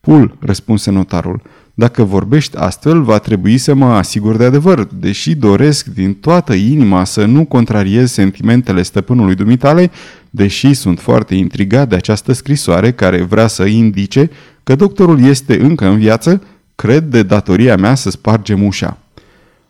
Pul, 0.00 0.36
răspunse 0.40 0.90
notarul, 0.90 1.42
dacă 1.80 2.02
vorbești 2.02 2.56
astfel, 2.56 3.02
va 3.02 3.18
trebui 3.18 3.58
să 3.58 3.74
mă 3.74 3.86
asigur 3.86 4.36
de 4.36 4.44
adevăr, 4.44 4.88
deși 4.92 5.34
doresc 5.34 5.86
din 5.86 6.14
toată 6.14 6.52
inima 6.52 7.04
să 7.04 7.24
nu 7.24 7.44
contrariez 7.44 8.12
sentimentele 8.12 8.82
stăpânului 8.82 9.34
dumitale, 9.34 9.90
deși 10.30 10.74
sunt 10.74 10.98
foarte 10.98 11.34
intrigat 11.34 11.88
de 11.88 11.94
această 11.94 12.32
scrisoare 12.32 12.92
care 12.92 13.22
vrea 13.22 13.46
să 13.46 13.64
indice 13.64 14.30
că 14.62 14.76
doctorul 14.76 15.24
este 15.24 15.60
încă 15.60 15.86
în 15.86 15.98
viață, 15.98 16.42
cred 16.74 17.04
de 17.04 17.22
datoria 17.22 17.76
mea 17.76 17.94
să 17.94 18.10
spargem 18.10 18.64
ușa. 18.64 18.98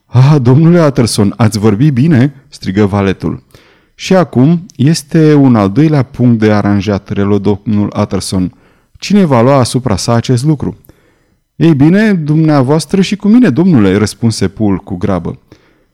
Ah, 0.07 0.37
domnule 0.43 0.79
Atterson, 0.79 1.35
ați 1.37 1.59
vorbit 1.59 1.93
bine?" 1.93 2.35
strigă 2.49 2.85
valetul. 2.85 3.43
Și 3.95 4.15
acum 4.15 4.67
este 4.77 5.35
un 5.35 5.57
al 5.57 5.71
doilea 5.71 6.03
punct 6.03 6.39
de 6.39 6.53
aranjat, 6.53 7.09
relo 7.09 7.39
domnul 7.39 7.91
Atterson. 7.93 8.55
Cine 8.99 9.25
va 9.25 9.43
lua 9.43 9.59
asupra 9.59 9.97
sa 9.97 10.15
acest 10.15 10.45
lucru? 10.45 10.77
Ei 11.61 11.75
bine, 11.75 12.15
dumneavoastră 12.15 13.01
și 13.01 13.17
cu 13.17 13.29
mine, 13.29 13.51
domnule, 13.51 13.97
răspunse 13.97 14.49
Pul 14.49 14.79
cu 14.79 14.97
grabă. 14.97 15.39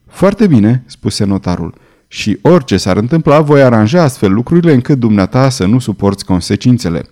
Foarte 0.06 0.46
bine, 0.46 0.82
spuse 0.86 1.24
notarul. 1.24 1.74
Și 2.08 2.38
orice 2.42 2.76
s-ar 2.76 2.96
întâmpla, 2.96 3.40
voi 3.40 3.62
aranja 3.62 4.02
astfel 4.02 4.32
lucrurile 4.32 4.72
încât 4.72 4.98
dumneata 4.98 5.48
să 5.48 5.66
nu 5.66 5.78
suporți 5.78 6.24
consecințele. 6.24 7.02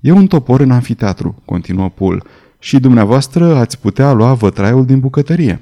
E 0.00 0.10
un 0.10 0.26
topor 0.26 0.60
în 0.60 0.70
anfiteatru, 0.70 1.42
continuă 1.44 1.88
Pul, 1.88 2.24
și 2.58 2.80
dumneavoastră 2.80 3.56
ați 3.56 3.80
putea 3.80 4.12
lua 4.12 4.34
vătraiul 4.34 4.86
din 4.86 5.00
bucătărie. 5.00 5.60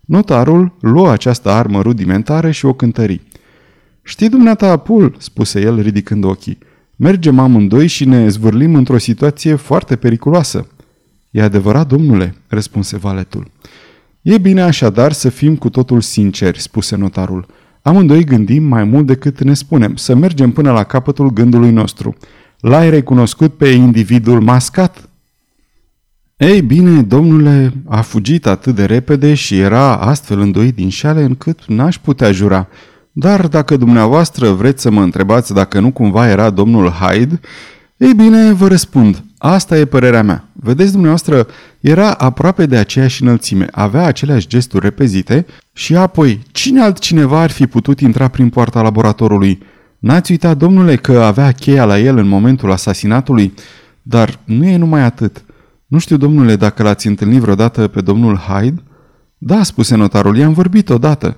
Notarul 0.00 0.72
luă 0.80 1.10
această 1.10 1.50
armă 1.50 1.80
rudimentară 1.82 2.50
și 2.50 2.66
o 2.66 2.72
cântări. 2.72 3.20
Știi 4.02 4.28
dumneata, 4.28 4.76
Pul, 4.76 5.14
spuse 5.18 5.60
el 5.60 5.80
ridicând 5.80 6.24
ochii, 6.24 6.58
mergem 6.96 7.38
amândoi 7.38 7.86
și 7.86 8.04
ne 8.04 8.28
zvârlim 8.28 8.74
într-o 8.74 8.98
situație 8.98 9.54
foarte 9.54 9.96
periculoasă. 9.96 10.66
E 11.36 11.42
adevărat, 11.42 11.86
domnule, 11.86 12.34
răspunse 12.48 12.96
valetul. 12.96 13.50
E 14.22 14.38
bine 14.38 14.62
așadar 14.62 15.12
să 15.12 15.28
fim 15.28 15.56
cu 15.56 15.70
totul 15.70 16.00
sinceri, 16.00 16.60
spuse 16.60 16.96
notarul. 16.96 17.46
Amândoi 17.82 18.24
gândim 18.24 18.62
mai 18.62 18.84
mult 18.84 19.06
decât 19.06 19.42
ne 19.42 19.54
spunem, 19.54 19.96
să 19.96 20.14
mergem 20.14 20.50
până 20.50 20.72
la 20.72 20.84
capătul 20.84 21.30
gândului 21.30 21.70
nostru. 21.70 22.16
L-ai 22.60 22.90
recunoscut 22.90 23.54
pe 23.54 23.68
individul 23.68 24.40
mascat? 24.40 25.08
Ei 26.36 26.62
bine, 26.62 27.02
domnule 27.02 27.72
a 27.86 28.00
fugit 28.00 28.46
atât 28.46 28.74
de 28.74 28.84
repede 28.84 29.34
și 29.34 29.58
era 29.58 29.96
astfel 29.96 30.40
îndoit 30.40 30.74
din 30.74 30.88
șale 30.88 31.22
încât 31.22 31.66
n-aș 31.66 31.98
putea 31.98 32.32
jura. 32.32 32.68
Dar 33.12 33.48
dacă 33.48 33.76
dumneavoastră 33.76 34.50
vreți 34.50 34.82
să 34.82 34.90
mă 34.90 35.02
întrebați 35.02 35.54
dacă 35.54 35.80
nu 35.80 35.92
cumva 35.92 36.28
era 36.28 36.50
domnul 36.50 36.88
Hyde, 36.88 37.40
ei 37.96 38.14
bine, 38.14 38.52
vă 38.52 38.68
răspund. 38.68 39.22
Asta 39.38 39.78
e 39.78 39.84
părerea 39.84 40.22
mea. 40.22 40.45
Vedeți 40.60 40.90
dumneavoastră, 40.90 41.46
era 41.80 42.10
aproape 42.10 42.66
de 42.66 42.76
aceeași 42.76 43.22
înălțime, 43.22 43.68
avea 43.70 44.04
aceleași 44.04 44.46
gesturi 44.46 44.84
repezite 44.84 45.46
și 45.72 45.96
apoi, 45.96 46.42
cine 46.52 46.80
altcineva 46.80 47.40
ar 47.40 47.50
fi 47.50 47.66
putut 47.66 48.00
intra 48.00 48.28
prin 48.28 48.48
poarta 48.48 48.82
laboratorului? 48.82 49.62
N-ați 49.98 50.30
uitat, 50.30 50.56
domnule, 50.56 50.96
că 50.96 51.20
avea 51.20 51.52
cheia 51.52 51.84
la 51.84 51.98
el 51.98 52.16
în 52.16 52.28
momentul 52.28 52.72
asasinatului? 52.72 53.54
Dar 54.02 54.40
nu 54.44 54.66
e 54.66 54.76
numai 54.76 55.02
atât. 55.02 55.44
Nu 55.86 55.98
știu, 55.98 56.16
domnule, 56.16 56.56
dacă 56.56 56.82
l-ați 56.82 57.06
întâlnit 57.06 57.40
vreodată 57.40 57.88
pe 57.88 58.00
domnul 58.00 58.36
Hyde? 58.36 58.82
Da, 59.38 59.62
spuse 59.62 59.96
notarul, 59.96 60.36
i-am 60.36 60.52
vorbit 60.52 60.88
odată. 60.88 61.36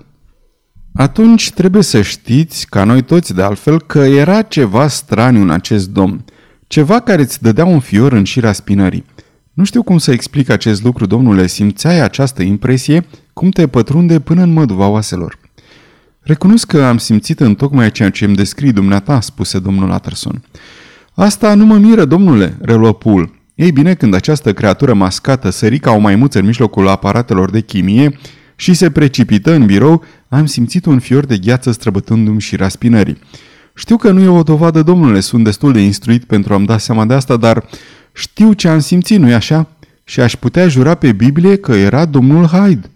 Atunci 0.95 1.53
trebuie 1.53 1.83
să 1.83 2.03
știți, 2.03 2.67
ca 2.67 2.85
noi 2.85 3.03
toți 3.03 3.35
de 3.35 3.43
altfel, 3.43 3.81
că 3.81 3.99
era 3.99 4.43
ceva 4.43 4.89
straniu 4.89 5.41
în 5.41 5.51
acest 5.51 5.91
domn. 5.91 6.25
Ceva 6.69 7.01
care 7.01 7.23
îți 7.23 7.43
dădea 7.43 7.65
un 7.65 7.81
fior 7.81 8.13
în 8.13 8.25
șira 8.25 8.53
spinării. 8.53 9.05
Nu 9.53 9.65
știu 9.65 9.83
cum 9.83 9.99
să 9.99 10.11
explic 10.11 10.51
acest 10.51 10.83
lucru, 10.83 11.07
domnule, 11.07 11.47
simțeai 11.47 12.01
această 12.01 12.43
impresie 12.43 13.07
cum 13.33 13.51
te 13.51 13.67
pătrunde 13.67 14.21
până 14.21 14.43
în 14.43 14.53
măduva 14.53 14.87
oaselor. 14.87 15.39
Recunosc 16.21 16.67
că 16.67 16.83
am 16.83 16.99
simțit 16.99 17.41
în 17.41 17.55
tocmai 17.55 17.91
ceea 17.91 18.11
ce 18.11 18.25
îmi 18.25 18.37
descrii 18.37 18.73
dumneata, 18.73 19.21
spuse 19.21 19.59
domnul 19.59 19.93
Atterson. 19.93 20.43
Asta 21.15 21.55
nu 21.55 21.67
mă 21.67 21.77
miră, 21.77 22.05
domnule, 22.05 22.57
reluă 22.61 22.93
Pool. 22.93 23.31
Ei 23.55 23.73
bine, 23.73 23.95
când 23.95 24.15
această 24.15 24.53
creatură 24.53 24.95
mascată 24.95 25.51
sări 25.51 25.79
ca 25.79 25.91
o 25.91 25.99
maimuță 25.99 26.39
în 26.39 26.45
mijlocul 26.45 26.89
aparatelor 26.89 27.51
de 27.51 27.61
chimie 27.61 28.19
și 28.57 28.75
se 28.75 28.91
precipită 28.91 29.53
în 29.53 29.67
birou, 29.67 30.05
am 30.29 30.47
simțit 30.47 30.85
un 30.85 30.99
fior 30.99 31.27
de 31.27 31.39
gheață 31.39 31.71
străbătându-mi 31.71 32.41
și 32.41 32.57
raspinării. 32.57 33.19
Știu 33.79 33.97
că 33.97 34.11
nu 34.11 34.21
e 34.21 34.29
o 34.29 34.43
dovadă, 34.43 34.83
domnule, 34.83 35.21
sunt 35.21 35.45
destul 35.45 35.73
de 35.73 35.81
instruit 35.81 36.25
pentru 36.25 36.55
a-mi 36.55 36.67
da 36.67 36.79
seama 36.79 37.05
de 37.05 37.15
asta, 37.15 37.37
dar 37.37 37.65
știu 38.13 38.53
ce 38.53 38.69
am 38.69 38.79
simțit, 38.79 39.19
nu-i 39.19 39.35
așa? 39.35 39.69
Și 40.05 40.21
aș 40.21 40.37
putea 40.37 40.69
jura 40.69 40.95
pe 40.95 41.13
Biblie 41.13 41.57
că 41.57 41.73
era 41.73 42.05
domnul 42.05 42.47
Hyde. 42.47 42.91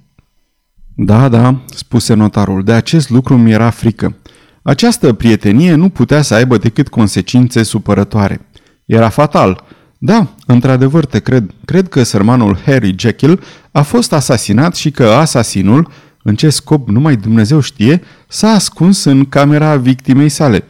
Da, 0.94 1.28
da, 1.28 1.60
spuse 1.74 2.14
notarul, 2.14 2.64
de 2.64 2.72
acest 2.72 3.10
lucru 3.10 3.36
mi 3.36 3.52
era 3.52 3.70
frică. 3.70 4.16
Această 4.62 5.12
prietenie 5.12 5.74
nu 5.74 5.88
putea 5.88 6.22
să 6.22 6.34
aibă 6.34 6.56
decât 6.56 6.88
consecințe 6.88 7.62
supărătoare. 7.62 8.46
Era 8.84 9.08
fatal. 9.08 9.64
Da, 9.98 10.34
într-adevăr 10.46 11.04
te 11.04 11.18
cred. 11.18 11.50
Cred 11.64 11.88
că 11.88 12.02
sărmanul 12.02 12.58
Harry 12.64 12.94
Jekyll 12.98 13.42
a 13.70 13.82
fost 13.82 14.12
asasinat 14.12 14.74
și 14.74 14.90
că 14.90 15.04
asasinul, 15.04 15.88
în 16.23 16.35
ce 16.35 16.50
scop 16.50 16.88
numai 16.88 17.17
Dumnezeu 17.17 17.61
știe, 17.61 18.02
s-a 18.29 18.49
ascuns 18.49 19.05
în 19.05 19.25
camera 19.25 19.76
victimei 19.76 20.29
sale. 20.29 20.64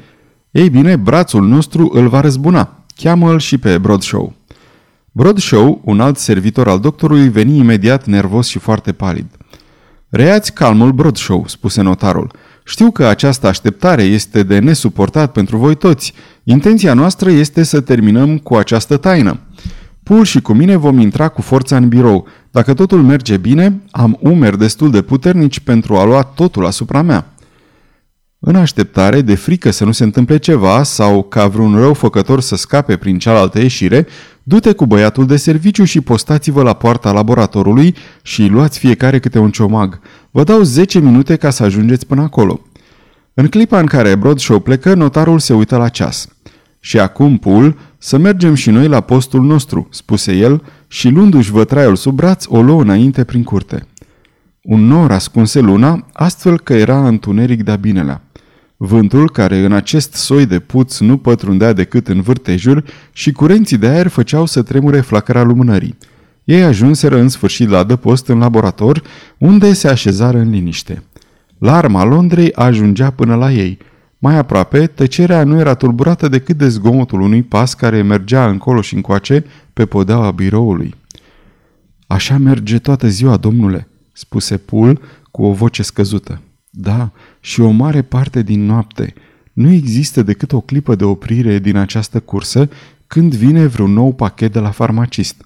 Ei 0.50 0.70
bine, 0.70 0.96
brațul 0.96 1.46
nostru 1.46 1.90
îl 1.92 2.08
va 2.08 2.20
răzbuna. 2.20 2.84
Cheamă-l 2.96 3.38
și 3.38 3.58
pe 3.58 3.78
Broadshow. 3.78 4.32
Broadshow, 5.12 5.80
un 5.84 6.00
alt 6.00 6.18
servitor 6.18 6.68
al 6.68 6.80
doctorului, 6.80 7.28
veni 7.28 7.56
imediat 7.56 8.06
nervos 8.06 8.46
și 8.46 8.58
foarte 8.58 8.92
palid. 8.92 9.26
Reiați 10.08 10.52
calmul 10.52 10.92
Broadshow, 10.92 11.44
spuse 11.46 11.82
notarul. 11.82 12.32
Știu 12.64 12.90
că 12.90 13.04
această 13.04 13.46
așteptare 13.46 14.02
este 14.02 14.42
de 14.42 14.58
nesuportat 14.58 15.32
pentru 15.32 15.56
voi 15.56 15.74
toți. 15.74 16.12
Intenția 16.44 16.94
noastră 16.94 17.30
este 17.30 17.62
să 17.62 17.80
terminăm 17.80 18.38
cu 18.38 18.54
această 18.54 18.96
taină. 18.96 19.38
Pul 20.02 20.24
și 20.24 20.40
cu 20.40 20.52
mine 20.52 20.76
vom 20.76 20.98
intra 20.98 21.28
cu 21.28 21.42
forța 21.42 21.76
în 21.76 21.88
birou. 21.88 22.26
Dacă 22.52 22.74
totul 22.74 23.02
merge 23.02 23.36
bine, 23.36 23.80
am 23.90 24.18
umeri 24.20 24.58
destul 24.58 24.90
de 24.90 25.02
puternici 25.02 25.60
pentru 25.60 25.96
a 25.96 26.04
lua 26.04 26.22
totul 26.22 26.66
asupra 26.66 27.02
mea. 27.02 27.26
În 28.38 28.56
așteptare, 28.56 29.20
de 29.20 29.34
frică 29.34 29.70
să 29.70 29.84
nu 29.84 29.92
se 29.92 30.04
întâmple 30.04 30.36
ceva 30.36 30.82
sau 30.82 31.22
ca 31.22 31.46
vreun 31.46 31.74
răufăcător 31.74 32.40
să 32.40 32.56
scape 32.56 32.96
prin 32.96 33.18
cealaltă 33.18 33.58
ieșire, 33.58 34.06
du-te 34.42 34.72
cu 34.72 34.86
băiatul 34.86 35.26
de 35.26 35.36
serviciu 35.36 35.84
și 35.84 36.00
postați-vă 36.00 36.62
la 36.62 36.72
poarta 36.72 37.12
laboratorului 37.12 37.94
și 38.22 38.46
luați 38.46 38.78
fiecare 38.78 39.18
câte 39.18 39.38
un 39.38 39.50
ciomag. 39.50 40.00
Vă 40.30 40.44
dau 40.44 40.62
10 40.62 40.98
minute 40.98 41.36
ca 41.36 41.50
să 41.50 41.62
ajungeți 41.62 42.06
până 42.06 42.22
acolo. 42.22 42.60
În 43.34 43.48
clipa 43.48 43.78
în 43.78 43.86
care 43.86 44.14
Broadshow 44.14 44.58
plecă, 44.58 44.94
notarul 44.94 45.38
se 45.38 45.54
uită 45.54 45.76
la 45.76 45.88
ceas. 45.88 46.28
Și 46.84 46.98
acum, 46.98 47.36
Pul, 47.36 47.78
să 47.98 48.18
mergem 48.18 48.54
și 48.54 48.70
noi 48.70 48.88
la 48.88 49.00
postul 49.00 49.42
nostru, 49.42 49.88
spuse 49.90 50.32
el 50.32 50.62
și 50.88 51.08
luându-și 51.08 51.50
vătraiul 51.50 51.96
sub 51.96 52.14
braț, 52.14 52.44
o 52.48 52.62
luă 52.62 52.82
înainte 52.82 53.24
prin 53.24 53.42
curte. 53.42 53.86
Un 54.62 54.84
nor 54.86 55.12
ascunse 55.12 55.60
luna, 55.60 56.06
astfel 56.12 56.60
că 56.60 56.72
era 56.74 57.06
întuneric 57.06 57.62
de-a 57.62 57.76
binelea. 57.76 58.22
Vântul, 58.76 59.30
care 59.30 59.64
în 59.64 59.72
acest 59.72 60.14
soi 60.14 60.46
de 60.46 60.58
puț 60.58 60.98
nu 60.98 61.16
pătrundea 61.16 61.72
decât 61.72 62.08
în 62.08 62.20
vârtejuri 62.20 62.84
și 63.12 63.32
curenții 63.32 63.76
de 63.78 63.86
aer 63.86 64.08
făceau 64.08 64.46
să 64.46 64.62
tremure 64.62 65.00
flacăra 65.00 65.42
lumânării. 65.42 65.98
Ei 66.44 66.62
ajunseră 66.62 67.18
în 67.18 67.28
sfârșit 67.28 67.68
la 67.68 67.78
adăpost 67.78 68.28
în 68.28 68.38
laborator, 68.38 69.02
unde 69.38 69.72
se 69.72 69.88
așezară 69.88 70.38
în 70.38 70.50
liniște. 70.50 71.02
Larma 71.58 72.04
Londrei 72.04 72.52
ajungea 72.52 73.10
până 73.10 73.34
la 73.34 73.52
ei. 73.52 73.78
Mai 74.24 74.36
aproape, 74.36 74.86
tăcerea 74.86 75.44
nu 75.44 75.58
era 75.58 75.74
tulburată 75.74 76.28
decât 76.28 76.56
de 76.56 76.68
zgomotul 76.68 77.20
unui 77.20 77.42
pas 77.42 77.74
care 77.74 78.02
mergea 78.02 78.48
încolo 78.48 78.80
și 78.80 78.94
încoace 78.94 79.44
pe 79.72 79.86
podeaua 79.86 80.30
biroului. 80.30 80.94
Așa 82.06 82.38
merge 82.38 82.78
toată 82.78 83.08
ziua, 83.08 83.36
domnule," 83.36 83.88
spuse 84.12 84.56
Pul 84.56 85.00
cu 85.30 85.44
o 85.44 85.52
voce 85.52 85.82
scăzută. 85.82 86.40
Da, 86.70 87.10
și 87.40 87.60
o 87.60 87.70
mare 87.70 88.02
parte 88.02 88.42
din 88.42 88.64
noapte. 88.64 89.14
Nu 89.52 89.70
există 89.70 90.22
decât 90.22 90.52
o 90.52 90.60
clipă 90.60 90.94
de 90.94 91.04
oprire 91.04 91.58
din 91.58 91.76
această 91.76 92.20
cursă 92.20 92.68
când 93.06 93.34
vine 93.34 93.66
vreun 93.66 93.92
nou 93.92 94.12
pachet 94.12 94.52
de 94.52 94.58
la 94.58 94.70
farmacist. 94.70 95.44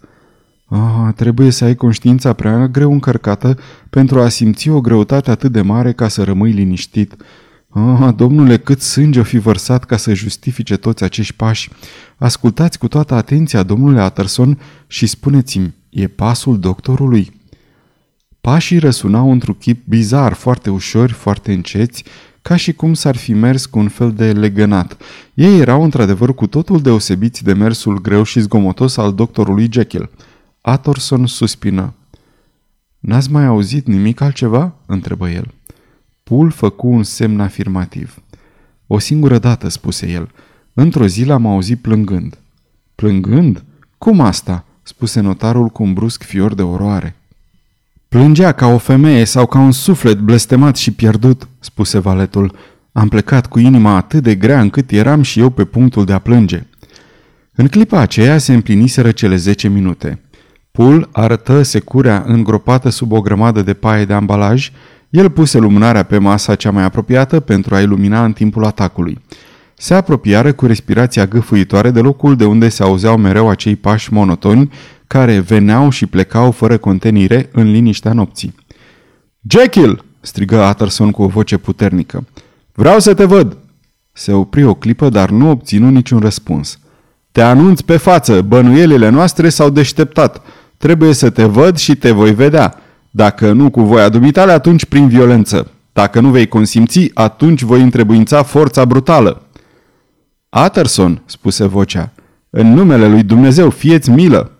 Ah, 0.68 1.14
trebuie 1.14 1.50
să 1.50 1.64
ai 1.64 1.74
conștiința 1.74 2.32
prea 2.32 2.66
greu 2.66 2.92
încărcată 2.92 3.58
pentru 3.90 4.20
a 4.20 4.28
simți 4.28 4.68
o 4.68 4.80
greutate 4.80 5.30
atât 5.30 5.52
de 5.52 5.60
mare 5.60 5.92
ca 5.92 6.08
să 6.08 6.22
rămâi 6.22 6.52
liniștit. 6.52 7.16
Ah, 7.68 8.14
domnule, 8.16 8.58
cât 8.58 8.80
sânge 8.80 9.20
o 9.20 9.22
fi 9.22 9.38
vărsat 9.38 9.84
ca 9.84 9.96
să 9.96 10.14
justifice 10.14 10.76
toți 10.76 11.04
acești 11.04 11.34
pași. 11.34 11.70
Ascultați 12.16 12.78
cu 12.78 12.88
toată 12.88 13.14
atenția, 13.14 13.62
domnule 13.62 14.00
Atterson, 14.00 14.58
și 14.86 15.06
spuneți-mi, 15.06 15.74
e 15.90 16.06
pasul 16.06 16.58
doctorului? 16.58 17.32
Pașii 18.40 18.78
răsunau 18.78 19.30
într-un 19.32 19.54
chip 19.54 19.86
bizar, 19.88 20.32
foarte 20.32 20.70
ușori, 20.70 21.12
foarte 21.12 21.52
înceți, 21.52 22.04
ca 22.42 22.56
și 22.56 22.72
cum 22.72 22.94
s-ar 22.94 23.16
fi 23.16 23.32
mers 23.32 23.66
cu 23.66 23.78
un 23.78 23.88
fel 23.88 24.12
de 24.12 24.32
legănat. 24.32 24.96
Ei 25.34 25.58
erau 25.58 25.82
într-adevăr 25.82 26.34
cu 26.34 26.46
totul 26.46 26.80
deosebiți 26.80 27.44
de 27.44 27.52
mersul 27.52 28.00
greu 28.00 28.22
și 28.22 28.40
zgomotos 28.40 28.96
al 28.96 29.14
doctorului 29.14 29.68
Jekyll. 29.72 30.10
Atorson 30.60 31.26
suspină. 31.26 31.94
N-ați 32.98 33.30
mai 33.30 33.44
auzit 33.44 33.86
nimic 33.86 34.20
altceva?" 34.20 34.74
întrebă 34.86 35.28
el. 35.28 35.54
Pul 36.28 36.50
făcu 36.50 36.86
un 36.88 37.02
semn 37.02 37.40
afirmativ. 37.40 38.22
O 38.86 38.98
singură 38.98 39.38
dată, 39.38 39.68
spuse 39.68 40.08
el. 40.10 40.30
Într-o 40.74 41.06
zi 41.06 41.24
l-am 41.24 41.46
auzit 41.46 41.80
plângând. 41.80 42.38
Plângând? 42.94 43.64
Cum 43.98 44.20
asta? 44.20 44.64
spuse 44.82 45.20
notarul 45.20 45.68
cu 45.68 45.82
un 45.82 45.92
brusc 45.92 46.22
fior 46.22 46.54
de 46.54 46.62
oroare. 46.62 47.16
Plângea 48.08 48.52
ca 48.52 48.66
o 48.66 48.78
femeie 48.78 49.24
sau 49.24 49.46
ca 49.46 49.58
un 49.58 49.72
suflet 49.72 50.18
blestemat 50.18 50.76
și 50.76 50.90
pierdut, 50.90 51.48
spuse 51.60 51.98
valetul. 51.98 52.54
Am 52.92 53.08
plecat 53.08 53.46
cu 53.46 53.58
inima 53.58 53.96
atât 53.96 54.22
de 54.22 54.34
grea 54.34 54.60
încât 54.60 54.90
eram 54.90 55.22
și 55.22 55.40
eu 55.40 55.50
pe 55.50 55.64
punctul 55.64 56.04
de 56.04 56.12
a 56.12 56.18
plânge. 56.18 56.66
În 57.54 57.68
clipa 57.68 58.00
aceea 58.00 58.38
se 58.38 58.54
împliniseră 58.54 59.10
cele 59.10 59.36
zece 59.36 59.68
minute. 59.68 60.20
Pul 60.70 61.08
arătă 61.12 61.62
securea 61.62 62.22
îngropată 62.26 62.88
sub 62.88 63.12
o 63.12 63.20
grămadă 63.20 63.62
de 63.62 63.74
paie 63.74 64.04
de 64.04 64.12
ambalaj, 64.12 64.70
el 65.16 65.30
puse 65.30 65.58
lumânarea 65.58 66.02
pe 66.02 66.18
masa 66.18 66.54
cea 66.54 66.70
mai 66.70 66.82
apropiată 66.82 67.40
pentru 67.40 67.74
a 67.74 67.80
ilumina 67.80 68.24
în 68.24 68.32
timpul 68.32 68.64
atacului. 68.64 69.18
Se 69.74 69.94
apropiară 69.94 70.52
cu 70.52 70.66
respirația 70.66 71.26
gâfâitoare 71.26 71.90
de 71.90 72.00
locul 72.00 72.36
de 72.36 72.44
unde 72.44 72.68
se 72.68 72.82
auzeau 72.82 73.16
mereu 73.16 73.48
acei 73.48 73.76
pași 73.76 74.12
monotoni 74.12 74.70
care 75.06 75.38
veneau 75.38 75.90
și 75.90 76.06
plecau 76.06 76.50
fără 76.50 76.76
contenire 76.76 77.48
în 77.52 77.70
liniștea 77.70 78.12
nopții. 78.12 78.54
Jekyll!" 79.48 80.04
strigă 80.20 80.62
Atterson 80.62 81.10
cu 81.10 81.22
o 81.22 81.26
voce 81.26 81.56
puternică. 81.56 82.26
Vreau 82.72 82.98
să 82.98 83.14
te 83.14 83.24
văd!" 83.24 83.56
Se 84.12 84.32
opri 84.32 84.64
o 84.64 84.74
clipă, 84.74 85.08
dar 85.08 85.30
nu 85.30 85.50
obținu 85.50 85.90
niciun 85.90 86.18
răspuns. 86.18 86.78
Te 87.32 87.42
anunț 87.42 87.80
pe 87.80 87.96
față, 87.96 88.42
bănuielile 88.42 89.08
noastre 89.08 89.48
s-au 89.48 89.70
deșteptat. 89.70 90.42
Trebuie 90.76 91.12
să 91.12 91.30
te 91.30 91.44
văd 91.44 91.76
și 91.76 91.96
te 91.96 92.10
voi 92.10 92.34
vedea. 92.34 92.80
Dacă 93.16 93.52
nu 93.52 93.70
cu 93.70 93.80
voia 93.80 94.08
dumitale, 94.08 94.52
atunci 94.52 94.84
prin 94.84 95.08
violență. 95.08 95.70
Dacă 95.92 96.20
nu 96.20 96.30
vei 96.30 96.48
consimți, 96.48 97.10
atunci 97.14 97.62
voi 97.62 97.80
întrebuința 97.82 98.42
forța 98.42 98.84
brutală. 98.84 99.42
Atterson, 100.48 101.22
spuse 101.26 101.66
vocea, 101.66 102.12
în 102.50 102.74
numele 102.74 103.08
lui 103.08 103.22
Dumnezeu, 103.22 103.70
fieți 103.70 104.10
milă! 104.10 104.50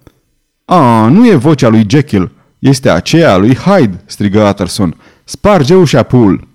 A, 0.65 1.09
nu 1.09 1.27
e 1.27 1.35
vocea 1.35 1.69
lui 1.69 1.87
Jekyll, 1.89 2.33
este 2.59 2.91
aceea 2.91 3.33
a 3.33 3.37
lui 3.37 3.55
Hyde, 3.55 4.03
strigă 4.07 4.41
Utterson. 4.49 4.97
Sparge 5.25 5.75
ușa, 5.75 6.03
Pool! 6.03 6.49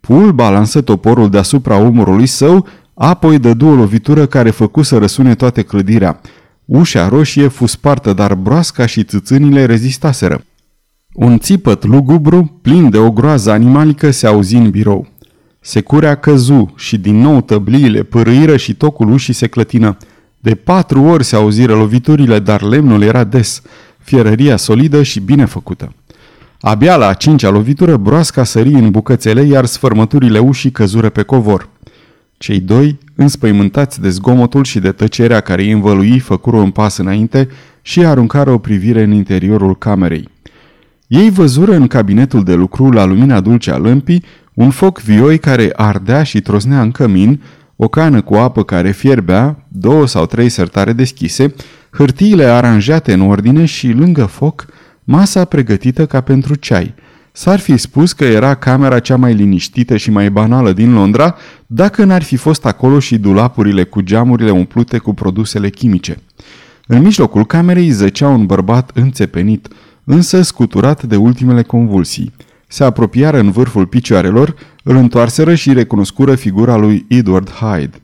Pool 0.00 0.32
balansă 0.32 0.80
toporul 0.80 1.30
deasupra 1.30 1.76
umorului 1.76 2.26
său, 2.26 2.66
apoi 2.94 3.38
dădu 3.38 3.66
o 3.66 3.74
lovitură 3.74 4.26
care 4.26 4.50
făcu 4.50 4.82
să 4.82 4.98
răsune 4.98 5.34
toate 5.34 5.62
clădirea. 5.62 6.20
Ușa 6.64 7.08
roșie 7.08 7.48
fu 7.48 7.66
spartă, 7.66 8.12
dar 8.12 8.34
broasca 8.34 8.86
și 8.86 9.04
țâțânile 9.04 9.64
rezistaseră. 9.64 10.44
Un 11.16 11.38
țipăt 11.38 11.84
lugubru, 11.84 12.58
plin 12.62 12.90
de 12.90 12.98
o 12.98 13.10
groază 13.10 13.50
animalică, 13.50 14.10
se 14.10 14.26
auzi 14.26 14.56
în 14.56 14.70
birou. 14.70 15.06
Securea 15.60 16.14
căzu 16.14 16.74
și 16.76 16.98
din 16.98 17.20
nou 17.20 17.40
tăbliile 17.40 18.02
părâiră 18.02 18.56
și 18.56 18.74
tocul 18.74 19.12
ușii 19.12 19.32
se 19.32 19.46
clătină. 19.46 19.96
De 20.40 20.54
patru 20.54 21.02
ori 21.02 21.24
se 21.24 21.36
auziră 21.36 21.74
loviturile, 21.74 22.38
dar 22.38 22.62
lemnul 22.62 23.02
era 23.02 23.24
des, 23.24 23.62
fierăria 23.98 24.56
solidă 24.56 25.02
și 25.02 25.20
bine 25.20 25.44
făcută. 25.44 25.92
Abia 26.60 26.96
la 26.96 27.06
a 27.06 27.14
cincea 27.14 27.50
lovitură, 27.50 27.96
broasca 27.96 28.44
sări 28.44 28.72
în 28.72 28.90
bucățele, 28.90 29.42
iar 29.42 29.64
sfărmăturile 29.64 30.38
ușii 30.38 30.70
căzură 30.70 31.08
pe 31.08 31.22
covor. 31.22 31.68
Cei 32.38 32.60
doi, 32.60 32.98
înspăimântați 33.14 34.00
de 34.00 34.08
zgomotul 34.08 34.64
și 34.64 34.78
de 34.78 34.92
tăcerea 34.92 35.40
care 35.40 35.62
îi 35.62 35.70
învălui, 35.70 36.18
făcură 36.18 36.56
un 36.56 36.70
pas 36.70 36.96
înainte 36.96 37.48
și 37.82 38.04
aruncară 38.04 38.50
o 38.50 38.58
privire 38.58 39.02
în 39.02 39.12
interiorul 39.12 39.76
camerei. 39.78 40.34
Ei 41.06 41.30
văzură 41.30 41.74
în 41.74 41.86
cabinetul 41.86 42.44
de 42.44 42.54
lucru, 42.54 42.90
la 42.90 43.04
lumina 43.04 43.40
dulce 43.40 43.70
a 43.70 43.76
lămpii, 43.76 44.24
un 44.54 44.70
foc 44.70 45.00
vioi 45.00 45.38
care 45.38 45.72
ardea 45.76 46.22
și 46.22 46.40
trosnea 46.40 46.80
în 46.80 46.90
cămin, 46.90 47.42
o 47.76 47.88
cană 47.88 48.20
cu 48.20 48.34
apă 48.34 48.64
care 48.64 48.90
fierbea, 48.90 49.66
două 49.68 50.06
sau 50.06 50.26
trei 50.26 50.48
sertare 50.48 50.92
deschise, 50.92 51.54
hârtiile 51.90 52.44
aranjate 52.44 53.12
în 53.12 53.20
ordine 53.20 53.64
și, 53.64 53.92
lângă 53.92 54.24
foc, 54.24 54.66
masa 55.04 55.44
pregătită 55.44 56.06
ca 56.06 56.20
pentru 56.20 56.54
ceai. 56.54 56.94
S-ar 57.32 57.58
fi 57.58 57.76
spus 57.76 58.12
că 58.12 58.24
era 58.24 58.54
camera 58.54 58.98
cea 58.98 59.16
mai 59.16 59.34
liniștită 59.34 59.96
și 59.96 60.10
mai 60.10 60.30
banală 60.30 60.72
din 60.72 60.92
Londra, 60.92 61.34
dacă 61.66 62.04
n-ar 62.04 62.22
fi 62.22 62.36
fost 62.36 62.66
acolo 62.66 62.98
și 62.98 63.18
dulapurile 63.18 63.84
cu 63.84 64.00
geamurile 64.00 64.50
umplute 64.50 64.98
cu 64.98 65.14
produsele 65.14 65.70
chimice. 65.70 66.18
În 66.86 67.02
mijlocul 67.02 67.46
camerei 67.46 67.90
zăcea 67.90 68.28
un 68.28 68.46
bărbat 68.46 68.90
înțepenit, 68.94 69.68
însă 70.06 70.42
scuturat 70.42 71.02
de 71.02 71.16
ultimele 71.16 71.62
convulsii. 71.62 72.32
Se 72.66 72.84
apropiară 72.84 73.38
în 73.38 73.50
vârful 73.50 73.86
picioarelor, 73.86 74.54
îl 74.82 74.96
întoarseră 74.96 75.54
și 75.54 75.72
recunoscură 75.72 76.34
figura 76.34 76.76
lui 76.76 77.06
Edward 77.08 77.50
Hyde. 77.50 78.00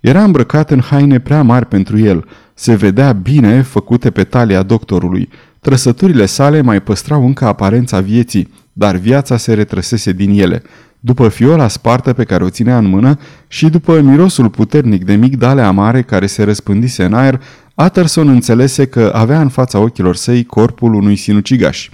Era 0.00 0.22
îmbrăcat 0.22 0.70
în 0.70 0.80
haine 0.80 1.18
prea 1.20 1.42
mari 1.42 1.66
pentru 1.66 1.98
el, 1.98 2.24
se 2.54 2.74
vedea 2.74 3.12
bine 3.12 3.62
făcute 3.62 4.10
pe 4.10 4.24
talia 4.24 4.62
doctorului. 4.62 5.28
Trăsăturile 5.60 6.26
sale 6.26 6.60
mai 6.60 6.82
păstrau 6.82 7.26
încă 7.26 7.44
aparența 7.44 8.00
vieții, 8.00 8.52
dar 8.72 8.96
viața 8.96 9.36
se 9.36 9.54
retrăsese 9.54 10.12
din 10.12 10.40
ele. 10.40 10.62
După 11.00 11.28
fiola 11.28 11.68
spartă 11.68 12.12
pe 12.12 12.24
care 12.24 12.44
o 12.44 12.50
ținea 12.50 12.78
în 12.78 12.86
mână 12.86 13.18
și 13.48 13.68
după 13.68 14.00
mirosul 14.00 14.48
puternic 14.48 15.04
de 15.04 15.14
migdale 15.14 15.62
amare 15.62 16.02
care 16.02 16.26
se 16.26 16.42
răspândise 16.42 17.04
în 17.04 17.14
aer, 17.14 17.40
Utterson 17.74 18.28
înțelese 18.28 18.86
că 18.86 19.10
avea 19.14 19.40
în 19.40 19.48
fața 19.48 19.78
ochilor 19.78 20.16
săi 20.16 20.44
corpul 20.44 20.94
unui 20.94 21.16
sinucigaș. 21.16 21.88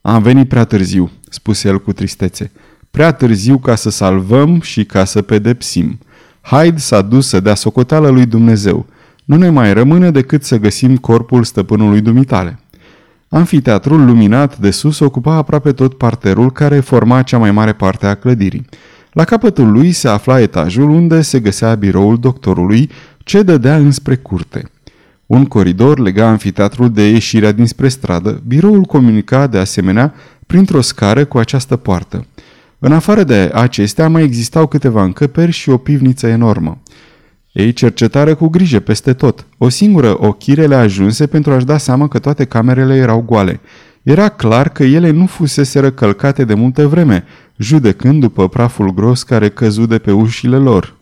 Am 0.00 0.22
venit 0.22 0.48
prea 0.48 0.64
târziu, 0.64 1.10
spuse 1.28 1.68
el 1.68 1.80
cu 1.80 1.92
tristețe. 1.92 2.52
Prea 2.90 3.12
târziu 3.12 3.58
ca 3.58 3.74
să 3.74 3.90
salvăm 3.90 4.60
și 4.60 4.84
ca 4.84 5.04
să 5.04 5.22
pedepsim. 5.22 5.98
Hyde 6.40 6.78
s-a 6.78 7.02
dus 7.02 7.28
să 7.28 7.40
dea 7.40 7.54
socoteală 7.54 8.08
lui 8.08 8.26
Dumnezeu. 8.26 8.86
Nu 9.24 9.36
ne 9.36 9.50
mai 9.50 9.72
rămâne 9.72 10.10
decât 10.10 10.44
să 10.44 10.56
găsim 10.56 10.96
corpul 10.96 11.44
stăpânului 11.44 12.00
dumitale. 12.00 12.58
Anfiteatrul 13.34 14.04
luminat 14.04 14.58
de 14.58 14.70
sus 14.70 14.98
ocupa 14.98 15.34
aproape 15.34 15.72
tot 15.72 15.94
parterul 15.94 16.52
care 16.52 16.80
forma 16.80 17.22
cea 17.22 17.38
mai 17.38 17.50
mare 17.50 17.72
parte 17.72 18.06
a 18.06 18.14
clădirii. 18.14 18.66
La 19.12 19.24
capătul 19.24 19.72
lui 19.72 19.92
se 19.92 20.08
afla 20.08 20.40
etajul 20.40 20.90
unde 20.90 21.22
se 21.22 21.40
găsea 21.40 21.74
biroul 21.74 22.18
doctorului, 22.18 22.90
ce 23.18 23.42
dădea 23.42 23.76
înspre 23.76 24.16
curte. 24.16 24.70
Un 25.26 25.44
coridor 25.44 25.98
lega 25.98 26.26
anfiteatrul 26.26 26.92
de 26.92 27.02
ieșirea 27.02 27.52
dinspre 27.52 27.88
stradă, 27.88 28.42
biroul 28.46 28.82
comunica 28.82 29.46
de 29.46 29.58
asemenea 29.58 30.14
printr-o 30.46 30.80
scară 30.80 31.24
cu 31.24 31.38
această 31.38 31.76
poartă. 31.76 32.26
În 32.78 32.92
afară 32.92 33.24
de 33.24 33.50
acestea 33.54 34.08
mai 34.08 34.22
existau 34.22 34.66
câteva 34.66 35.02
încăperi 35.02 35.50
și 35.50 35.70
o 35.70 35.76
pivniță 35.76 36.26
enormă. 36.26 36.78
Ei 37.54 37.72
cercetară 37.72 38.34
cu 38.34 38.48
grijă 38.48 38.80
peste 38.80 39.12
tot. 39.12 39.46
O 39.58 39.68
singură 39.68 40.16
ochire 40.18 40.66
le 40.66 40.74
ajunse 40.74 41.26
pentru 41.26 41.52
a-și 41.52 41.64
da 41.64 41.78
seama 41.78 42.08
că 42.08 42.18
toate 42.18 42.44
camerele 42.44 42.96
erau 42.96 43.20
goale. 43.20 43.60
Era 44.02 44.28
clar 44.28 44.68
că 44.68 44.84
ele 44.84 45.10
nu 45.10 45.26
fuseseră 45.26 45.90
călcate 45.90 46.44
de 46.44 46.54
multă 46.54 46.86
vreme, 46.86 47.24
judecând 47.56 48.20
după 48.20 48.48
praful 48.48 48.94
gros 48.94 49.22
care 49.22 49.48
căzu 49.48 49.86
de 49.86 49.98
pe 49.98 50.12
ușile 50.12 50.56
lor. 50.56 50.96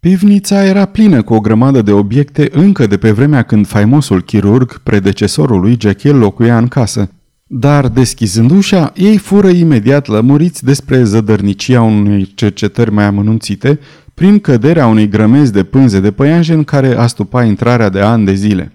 Pivnița 0.00 0.64
era 0.64 0.84
plină 0.84 1.22
cu 1.22 1.34
o 1.34 1.40
grămadă 1.40 1.82
de 1.82 1.92
obiecte 1.92 2.48
încă 2.52 2.86
de 2.86 2.96
pe 2.96 3.10
vremea 3.10 3.42
când 3.42 3.66
faimosul 3.66 4.22
chirurg, 4.22 4.80
predecesorul 4.82 5.60
lui 5.60 5.76
Jekyll, 5.80 6.18
locuia 6.18 6.58
în 6.58 6.68
casă. 6.68 7.10
Dar, 7.46 7.88
deschizând 7.88 8.50
ușa, 8.50 8.92
ei 8.96 9.16
fură 9.16 9.48
imediat 9.48 10.06
lămuriți 10.06 10.64
despre 10.64 11.04
zădărnicia 11.04 11.82
unei 11.82 12.32
cercetări 12.34 12.92
mai 12.92 13.04
amănunțite, 13.04 13.78
prin 14.22 14.38
căderea 14.38 14.86
unei 14.86 15.08
grămezi 15.08 15.52
de 15.52 15.62
pânze 15.64 16.00
de 16.00 16.10
păianjen 16.10 16.64
care 16.64 16.96
astupa 16.96 17.44
intrarea 17.44 17.88
de 17.88 18.00
ani 18.00 18.24
de 18.24 18.34
zile. 18.34 18.72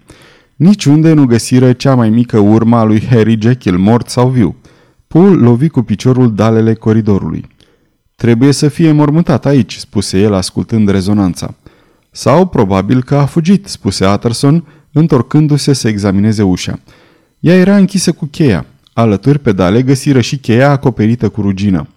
Niciunde 0.56 1.14
nu 1.14 1.26
găsiră 1.26 1.74
cea 1.74 1.96
mai 1.96 2.10
mică 2.10 2.40
urma 2.40 2.84
lui 2.84 3.06
Harry 3.06 3.38
Jekyll, 3.42 3.78
mort 3.78 4.10
sau 4.10 4.30
viu. 4.30 4.56
Paul 5.08 5.42
lovi 5.42 5.70
cu 5.70 5.82
piciorul 5.82 6.36
dalele 6.36 6.74
coridorului. 6.74 7.46
Trebuie 8.16 8.52
să 8.52 8.68
fie 8.68 8.92
mormântat 8.92 9.46
aici, 9.46 9.76
spuse 9.76 10.20
el 10.20 10.34
ascultând 10.34 10.90
rezonanța. 10.90 11.56
Sau 12.12 12.46
probabil 12.46 13.04
că 13.04 13.16
a 13.16 13.26
fugit, 13.26 13.68
spuse 13.68 14.06
Utterson, 14.06 14.64
întorcându-se 14.92 15.74
să 15.74 15.88
examineze 15.88 16.44
ușa. 16.44 16.80
Ea 17.40 17.56
era 17.56 17.76
închisă 17.76 18.12
cu 18.12 18.26
cheia. 18.26 18.66
Alături 18.94 19.40
pe 19.40 19.52
dale 19.52 19.82
găsiră 19.82 20.22
și 20.22 20.38
cheia 20.38 20.72
acoperită 20.72 21.30
cu 21.30 21.42
rugină. 21.42 21.88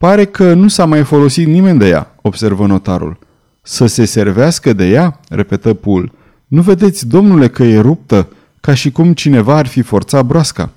Pare 0.00 0.24
că 0.24 0.54
nu 0.54 0.68
s-a 0.68 0.84
mai 0.84 1.04
folosit 1.04 1.46
nimeni 1.46 1.78
de 1.78 1.88
ea, 1.88 2.14
observă 2.22 2.66
notarul. 2.66 3.18
Să 3.62 3.86
se 3.86 4.04
servească 4.04 4.72
de 4.72 4.88
ea? 4.88 5.20
repetă 5.28 5.74
Pul. 5.74 6.12
Nu 6.46 6.62
vedeți, 6.62 7.06
domnule, 7.06 7.48
că 7.48 7.62
e 7.62 7.80
ruptă, 7.80 8.28
ca 8.60 8.74
și 8.74 8.90
cum 8.90 9.12
cineva 9.12 9.56
ar 9.56 9.66
fi 9.66 9.82
forțat 9.82 10.24
broasca. 10.24 10.70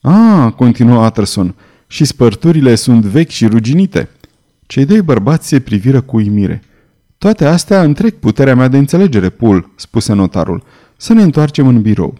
Ah, 0.00 0.52
continuă 0.56 1.06
Utterson, 1.06 1.54
și 1.86 2.04
spărturile 2.04 2.74
sunt 2.74 3.04
vechi 3.04 3.30
și 3.30 3.46
ruginite. 3.46 4.08
Cei 4.66 4.84
doi 4.84 5.02
bărbați 5.02 5.48
se 5.48 5.60
priviră 5.60 6.00
cu 6.00 6.16
uimire. 6.16 6.62
Toate 7.18 7.44
astea 7.44 7.82
întrec 7.82 8.14
puterea 8.18 8.54
mea 8.54 8.68
de 8.68 8.78
înțelegere, 8.78 9.28
Pul, 9.28 9.70
spuse 9.76 10.12
notarul. 10.12 10.62
Să 10.96 11.12
ne 11.12 11.22
întoarcem 11.22 11.66
în 11.66 11.80
birou. 11.80 12.18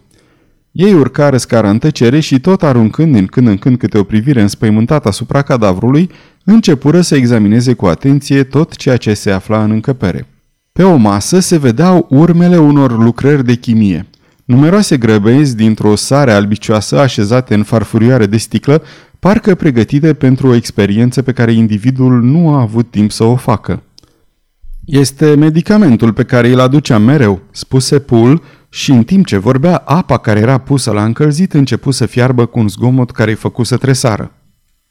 Ei 0.79 0.93
urcară 0.93 1.37
scara 1.37 1.71
în 1.71 1.79
tăcere 1.79 2.21
și 2.21 2.41
tot 2.41 2.63
aruncând 2.63 3.13
din 3.13 3.27
când 3.27 3.47
în 3.47 3.57
când 3.57 3.79
câte 3.79 3.99
o 3.99 4.03
privire 4.03 4.41
înspăimântată 4.41 5.09
asupra 5.09 5.43
cadavrului, 5.43 6.11
începură 6.45 7.01
să 7.01 7.15
examineze 7.15 7.73
cu 7.73 7.87
atenție 7.87 8.45
tot 8.45 8.77
ceea 8.77 8.97
ce 8.97 9.15
se 9.15 9.31
afla 9.31 9.63
în 9.63 9.71
încăpere. 9.71 10.27
Pe 10.73 10.83
o 10.83 10.97
masă 10.97 11.39
se 11.39 11.59
vedeau 11.59 12.07
urmele 12.11 12.57
unor 12.57 13.03
lucrări 13.03 13.45
de 13.45 13.55
chimie. 13.55 14.07
Numeroase 14.45 14.97
grăbezi 14.97 15.57
dintr-o 15.57 15.95
sare 15.95 16.33
albicioasă 16.33 16.99
așezate 16.99 17.55
în 17.55 17.63
farfurioare 17.63 18.27
de 18.27 18.37
sticlă, 18.37 18.83
parcă 19.19 19.55
pregătite 19.55 20.15
pentru 20.15 20.49
o 20.49 20.55
experiență 20.55 21.23
pe 21.23 21.33
care 21.33 21.53
individul 21.53 22.23
nu 22.23 22.49
a 22.49 22.61
avut 22.61 22.91
timp 22.91 23.11
să 23.11 23.25
o 23.25 23.37
facă. 23.37 23.83
Este 24.85 25.35
medicamentul 25.35 26.13
pe 26.13 26.23
care 26.25 26.49
îl 26.49 26.61
aduceam 26.61 27.03
mereu, 27.03 27.41
spuse 27.51 27.99
Pul, 27.99 28.43
și 28.69 28.91
în 28.91 29.05
timp 29.05 29.27
ce 29.27 29.37
vorbea, 29.37 29.77
apa 29.77 30.19
care 30.19 30.41
era 30.41 30.59
pusă 30.59 30.91
la 30.91 31.05
încălzit 31.05 31.53
început 31.53 31.95
să 31.95 32.07
fiarbă 32.07 32.47
cu 32.47 32.59
un 32.59 32.69
zgomot 32.69 33.11
care 33.11 33.31
îi 33.31 33.37
făcu 33.37 33.63
să 33.63 33.77
tresară. 33.77 34.33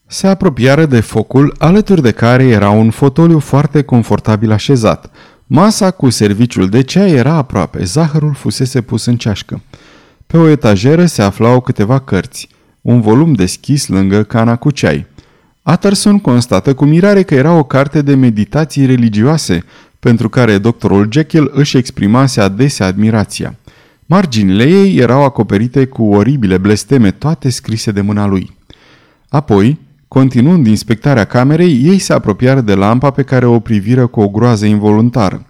Se 0.07 0.27
apropiară 0.27 0.85
de 0.85 0.99
focul, 0.99 1.55
alături 1.57 2.01
de 2.01 2.11
care 2.11 2.43
era 2.43 2.69
un 2.69 2.89
fotoliu 2.89 3.39
foarte 3.39 3.81
confortabil 3.81 4.51
așezat. 4.51 5.11
Masa 5.45 5.91
cu 5.91 6.09
serviciul 6.09 6.69
de 6.69 6.81
ceai 6.81 7.11
era 7.11 7.33
aproape, 7.33 7.83
zahărul 7.83 8.33
fusese 8.33 8.81
pus 8.81 9.05
în 9.05 9.17
ceașcă. 9.17 9.61
Pe 10.27 10.37
o 10.37 10.47
etajeră 10.47 11.05
se 11.05 11.21
aflau 11.21 11.61
câteva 11.61 11.99
cărți, 11.99 12.49
un 12.81 13.01
volum 13.01 13.33
deschis 13.33 13.87
lângă 13.87 14.23
cana 14.23 14.55
cu 14.55 14.71
ceai. 14.71 15.05
Utterson 15.63 16.19
constată 16.19 16.73
cu 16.73 16.85
mirare 16.85 17.23
că 17.23 17.35
era 17.35 17.53
o 17.53 17.63
carte 17.63 18.01
de 18.01 18.15
meditații 18.15 18.85
religioase, 18.85 19.63
pentru 19.99 20.29
care 20.29 20.57
doctorul 20.57 21.07
Jekyll 21.11 21.51
își 21.53 21.77
exprimase 21.77 22.41
adesea 22.41 22.85
admirația. 22.85 23.55
Marginile 24.09 24.63
ei 24.63 24.95
erau 24.95 25.23
acoperite 25.23 25.85
cu 25.85 26.03
oribile 26.03 26.57
blesteme, 26.57 27.11
toate 27.11 27.49
scrise 27.49 27.91
de 27.91 28.01
mâna 28.01 28.27
lui. 28.27 28.55
Apoi, 29.29 29.79
continuând 30.07 30.67
inspectarea 30.67 31.25
camerei, 31.25 31.81
ei 31.83 31.99
se 31.99 32.13
apropiară 32.13 32.61
de 32.61 32.73
lampa 32.73 33.11
pe 33.11 33.23
care 33.23 33.45
o 33.45 33.59
priviră 33.59 34.07
cu 34.07 34.19
o 34.19 34.29
groază 34.29 34.65
involuntară. 34.65 35.45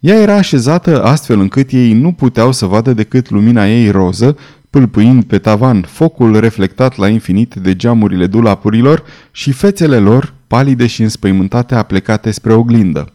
Ea 0.00 0.20
era 0.20 0.34
așezată 0.34 1.04
astfel 1.04 1.40
încât 1.40 1.70
ei 1.70 1.92
nu 1.92 2.12
puteau 2.12 2.52
să 2.52 2.66
vadă 2.66 2.92
decât 2.92 3.30
lumina 3.30 3.68
ei 3.68 3.90
roză, 3.90 4.36
pâlpâind 4.70 5.24
pe 5.24 5.38
tavan 5.38 5.80
focul 5.80 6.40
reflectat 6.40 6.96
la 6.96 7.08
infinit 7.08 7.54
de 7.54 7.76
geamurile 7.76 8.26
dulapurilor 8.26 9.02
și 9.30 9.52
fețele 9.52 9.98
lor, 9.98 10.34
palide 10.46 10.86
și 10.86 11.02
înspăimântate, 11.02 11.74
aplecate 11.74 12.30
spre 12.30 12.52
oglindă. 12.52 13.12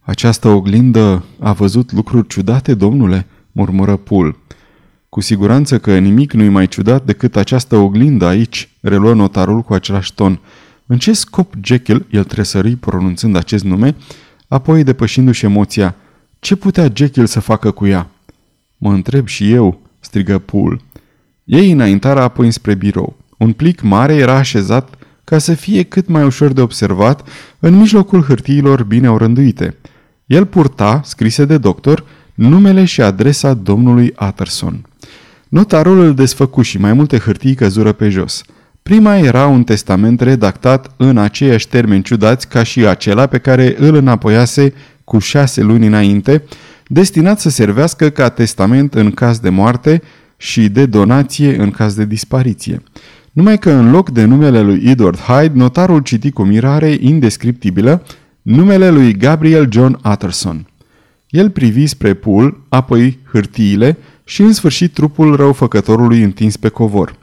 Această 0.00 0.48
oglindă 0.48 1.24
a 1.40 1.52
văzut 1.52 1.92
lucruri 1.92 2.26
ciudate, 2.26 2.74
domnule?" 2.74 3.26
Murmură 3.56 3.96
Pul. 3.96 4.38
Cu 5.08 5.20
siguranță 5.20 5.78
că 5.78 5.98
nimic 5.98 6.32
nu-i 6.32 6.48
mai 6.48 6.66
ciudat 6.66 7.04
decât 7.04 7.36
această 7.36 7.76
oglindă 7.76 8.26
aici, 8.26 8.68
reluă 8.80 9.14
notarul 9.14 9.60
cu 9.60 9.74
același 9.74 10.14
ton. 10.14 10.40
În 10.86 10.98
ce 10.98 11.12
scop 11.12 11.54
Jekyll, 11.62 12.06
el 12.10 12.24
tresări 12.24 12.76
pronunțând 12.76 13.36
acest 13.36 13.64
nume, 13.64 13.96
apoi 14.48 14.84
depășindu-și 14.84 15.44
emoția, 15.44 15.94
ce 16.38 16.56
putea 16.56 16.90
Jekyll 16.94 17.26
să 17.26 17.40
facă 17.40 17.70
cu 17.70 17.86
ea? 17.86 18.10
Mă 18.76 18.92
întreb 18.92 19.26
și 19.26 19.52
eu, 19.52 19.80
strigă 20.00 20.38
Pool. 20.38 20.80
Ei 21.44 21.70
înaintara 21.70 22.22
apoi 22.22 22.50
spre 22.50 22.74
birou. 22.74 23.16
Un 23.38 23.52
plic 23.52 23.80
mare 23.80 24.14
era 24.14 24.34
așezat 24.34 24.94
ca 25.24 25.38
să 25.38 25.54
fie 25.54 25.82
cât 25.82 26.08
mai 26.08 26.24
ușor 26.24 26.52
de 26.52 26.60
observat 26.60 27.28
în 27.58 27.74
mijlocul 27.74 28.22
hârtiilor 28.22 28.82
bine 28.82 29.10
orânduite. 29.10 29.76
El 30.26 30.46
purta, 30.46 31.00
scrise 31.04 31.44
de 31.44 31.58
doctor, 31.58 32.04
numele 32.36 32.84
și 32.84 33.02
adresa 33.02 33.54
domnului 33.54 34.14
Utterson. 34.28 34.86
Notarul 35.48 36.00
îl 36.00 36.14
desfăcu 36.14 36.62
și 36.62 36.78
mai 36.78 36.92
multe 36.92 37.18
hârtii 37.18 37.54
căzură 37.54 37.92
pe 37.92 38.08
jos. 38.08 38.42
Prima 38.82 39.16
era 39.16 39.46
un 39.46 39.64
testament 39.64 40.20
redactat 40.20 40.90
în 40.96 41.18
aceiași 41.18 41.68
termeni 41.68 42.02
ciudați 42.02 42.48
ca 42.48 42.62
și 42.62 42.86
acela 42.86 43.26
pe 43.26 43.38
care 43.38 43.74
îl 43.78 43.94
înapoiase 43.94 44.74
cu 45.04 45.18
șase 45.18 45.62
luni 45.62 45.86
înainte, 45.86 46.42
destinat 46.86 47.40
să 47.40 47.50
servească 47.50 48.08
ca 48.08 48.28
testament 48.28 48.94
în 48.94 49.10
caz 49.10 49.38
de 49.38 49.48
moarte 49.48 50.02
și 50.36 50.68
de 50.68 50.86
donație 50.86 51.60
în 51.60 51.70
caz 51.70 51.94
de 51.94 52.04
dispariție. 52.04 52.82
Numai 53.32 53.58
că 53.58 53.70
în 53.70 53.90
loc 53.90 54.10
de 54.10 54.24
numele 54.24 54.60
lui 54.60 54.82
Edward 54.84 55.18
Hyde, 55.18 55.52
notarul 55.54 56.00
citi 56.00 56.30
cu 56.30 56.42
mirare 56.42 56.96
indescriptibilă 57.00 58.02
numele 58.42 58.90
lui 58.90 59.12
Gabriel 59.16 59.68
John 59.70 59.98
Utterson. 60.10 60.66
El 61.28 61.50
privi 61.50 61.86
spre 61.86 62.14
pul, 62.14 62.64
apoi 62.68 63.18
hârtiile 63.32 63.98
și 64.24 64.42
în 64.42 64.52
sfârșit 64.52 64.92
trupul 64.92 65.36
răufăcătorului 65.36 66.22
întins 66.22 66.56
pe 66.56 66.68
covor. 66.68 67.16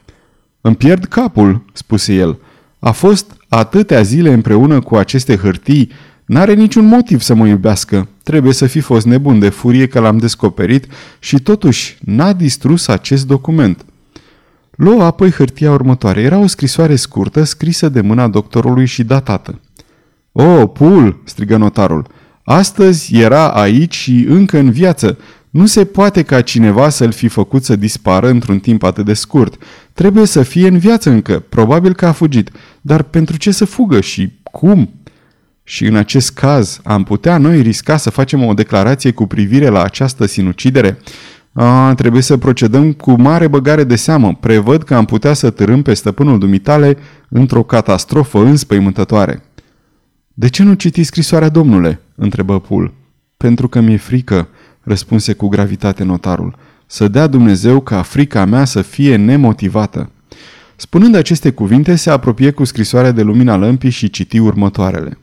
Îmi 0.61 0.75
pierd 0.75 1.05
capul," 1.05 1.65
spuse 1.73 2.13
el. 2.13 2.39
A 2.79 2.91
fost 2.91 3.37
atâtea 3.49 4.01
zile 4.01 4.33
împreună 4.33 4.79
cu 4.79 4.95
aceste 4.95 5.37
hârtii, 5.37 5.91
N-are 6.25 6.53
niciun 6.53 6.85
motiv 6.85 7.21
să 7.21 7.33
mă 7.33 7.47
iubească. 7.47 8.07
Trebuie 8.23 8.53
să 8.53 8.65
fi 8.65 8.79
fost 8.79 9.05
nebun 9.05 9.39
de 9.39 9.49
furie 9.49 9.87
că 9.87 9.99
l-am 9.99 10.17
descoperit 10.17 10.87
și 11.19 11.39
totuși 11.39 11.97
n-a 12.01 12.33
distrus 12.33 12.87
acest 12.87 13.27
document. 13.27 13.85
Luă 14.71 15.03
apoi 15.03 15.31
hârtia 15.31 15.71
următoare. 15.71 16.21
Era 16.21 16.37
o 16.37 16.47
scrisoare 16.47 16.95
scurtă, 16.95 17.43
scrisă 17.43 17.89
de 17.89 18.01
mâna 18.01 18.27
doctorului 18.27 18.85
și 18.85 19.03
datată. 19.03 19.59
O, 20.31 20.43
oh, 20.43 20.69
Pul!" 20.73 21.21
strigă 21.23 21.57
notarul. 21.57 22.07
Astăzi 22.43 23.17
era 23.17 23.49
aici 23.49 23.95
și 23.95 24.25
încă 24.29 24.57
în 24.57 24.71
viață. 24.71 25.17
Nu 25.49 25.65
se 25.65 25.85
poate 25.85 26.23
ca 26.23 26.41
cineva 26.41 26.89
să-l 26.89 27.11
fi 27.11 27.27
făcut 27.27 27.63
să 27.63 27.75
dispară 27.75 28.29
într-un 28.29 28.59
timp 28.59 28.83
atât 28.83 29.05
de 29.05 29.13
scurt. 29.13 29.63
Trebuie 29.93 30.25
să 30.25 30.43
fie 30.43 30.67
în 30.67 30.77
viață 30.77 31.09
încă. 31.09 31.43
Probabil 31.49 31.93
că 31.93 32.05
a 32.05 32.11
fugit. 32.11 32.51
Dar 32.81 33.01
pentru 33.01 33.37
ce 33.37 33.51
să 33.51 33.65
fugă 33.65 33.99
și 34.01 34.31
cum?" 34.43 34.89
Și 35.63 35.85
în 35.85 35.95
acest 35.95 36.33
caz 36.33 36.79
am 36.83 37.03
putea 37.03 37.37
noi 37.37 37.61
risca 37.61 37.97
să 37.97 38.09
facem 38.09 38.43
o 38.43 38.53
declarație 38.53 39.11
cu 39.11 39.25
privire 39.25 39.67
la 39.67 39.83
această 39.83 40.25
sinucidere? 40.25 40.97
A, 41.53 41.93
trebuie 41.93 42.21
să 42.21 42.37
procedăm 42.37 42.91
cu 42.91 43.11
mare 43.11 43.47
băgare 43.47 43.83
de 43.83 43.95
seamă. 43.95 44.37
Prevăd 44.39 44.83
că 44.83 44.95
am 44.95 45.05
putea 45.05 45.33
să 45.33 45.49
târâm 45.49 45.81
pe 45.81 45.93
stăpânul 45.93 46.39
dumitale 46.39 46.97
într-o 47.29 47.63
catastrofă 47.63 48.39
înspăimântătoare. 48.39 49.43
De 50.33 50.49
ce 50.49 50.63
nu 50.63 50.73
citi 50.73 51.03
scrisoarea, 51.03 51.49
domnule?" 51.49 51.99
întrebă 52.15 52.59
Pul. 52.59 52.93
Pentru 53.37 53.67
că 53.67 53.79
mi-e 53.79 53.97
frică," 53.97 54.47
răspunse 54.81 55.33
cu 55.33 55.47
gravitate 55.47 56.03
notarul. 56.03 56.55
Să 56.85 57.07
dea 57.07 57.27
Dumnezeu 57.27 57.79
ca 57.79 58.01
frica 58.01 58.45
mea 58.45 58.65
să 58.65 58.81
fie 58.81 59.15
nemotivată." 59.15 60.09
Spunând 60.75 61.15
aceste 61.15 61.51
cuvinte, 61.51 61.95
se 61.95 62.09
apropie 62.09 62.51
cu 62.51 62.63
scrisoarea 62.63 63.11
de 63.11 63.21
lumina 63.21 63.55
lămpii 63.55 63.89
și 63.89 64.09
citi 64.09 64.39
următoarele. 64.39 65.17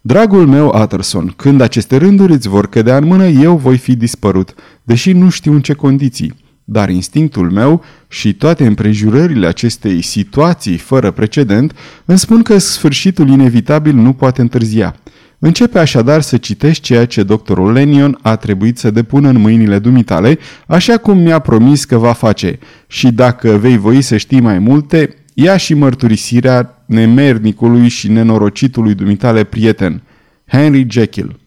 Dragul 0.00 0.46
meu 0.46 0.72
Utterson, 0.82 1.32
când 1.36 1.60
aceste 1.60 1.96
rânduri 1.96 2.32
îți 2.32 2.48
vor 2.48 2.68
cădea 2.68 2.96
în 2.96 3.04
mână, 3.04 3.26
eu 3.26 3.56
voi 3.56 3.78
fi 3.78 3.96
dispărut, 3.96 4.54
deși 4.82 5.12
nu 5.12 5.28
știu 5.28 5.52
în 5.52 5.60
ce 5.60 5.72
condiții. 5.72 6.34
Dar 6.72 6.88
instinctul 6.88 7.50
meu 7.50 7.84
și 8.08 8.34
toate 8.34 8.66
împrejurările 8.66 9.46
acestei 9.46 10.02
situații 10.02 10.76
fără 10.76 11.10
precedent 11.10 11.72
îmi 12.04 12.18
spun 12.18 12.42
că 12.42 12.58
sfârșitul 12.58 13.28
inevitabil 13.28 13.94
nu 13.94 14.12
poate 14.12 14.40
întârzia. 14.40 14.96
Începe 15.38 15.78
așadar 15.78 16.20
să 16.20 16.36
citești 16.36 16.82
ceea 16.82 17.06
ce 17.06 17.22
doctorul 17.22 17.72
Lenion 17.72 18.18
a 18.22 18.36
trebuit 18.36 18.78
să 18.78 18.90
depună 18.90 19.28
în 19.28 19.40
mâinile 19.40 19.78
dumitale, 19.78 20.38
așa 20.66 20.96
cum 20.96 21.18
mi-a 21.18 21.38
promis 21.38 21.84
că 21.84 21.96
va 21.96 22.12
face. 22.12 22.58
Și 22.86 23.10
dacă 23.10 23.50
vei 23.50 23.78
voi 23.78 24.02
să 24.02 24.16
știi 24.16 24.40
mai 24.40 24.58
multe, 24.58 25.14
ia 25.34 25.56
și 25.56 25.74
mărturisirea 25.74 26.84
nemernicului 26.86 27.88
și 27.88 28.10
nenorocitului 28.10 28.94
dumitale 28.94 29.44
prieten, 29.44 30.02
Henry 30.46 30.86
Jekyll. 30.90 31.40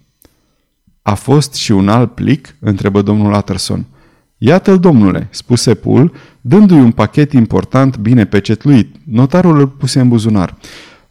A 1.02 1.14
fost 1.14 1.54
și 1.54 1.72
un 1.72 1.90
alt 1.90 2.14
plic? 2.14 2.56
întrebă 2.60 3.02
domnul 3.02 3.34
Utterson. 3.34 3.86
Iată-l, 4.38 4.80
domnule, 4.80 5.28
spuse 5.32 5.74
Pul, 5.74 6.12
dându-i 6.42 6.80
un 6.80 6.92
pachet 6.92 7.34
important 7.34 7.98
bine 7.98 8.26
pecetluit. 8.26 8.96
Notarul 9.04 9.60
îl 9.60 9.68
puse 9.68 10.00
în 10.00 10.08
buzunar. 10.08 10.56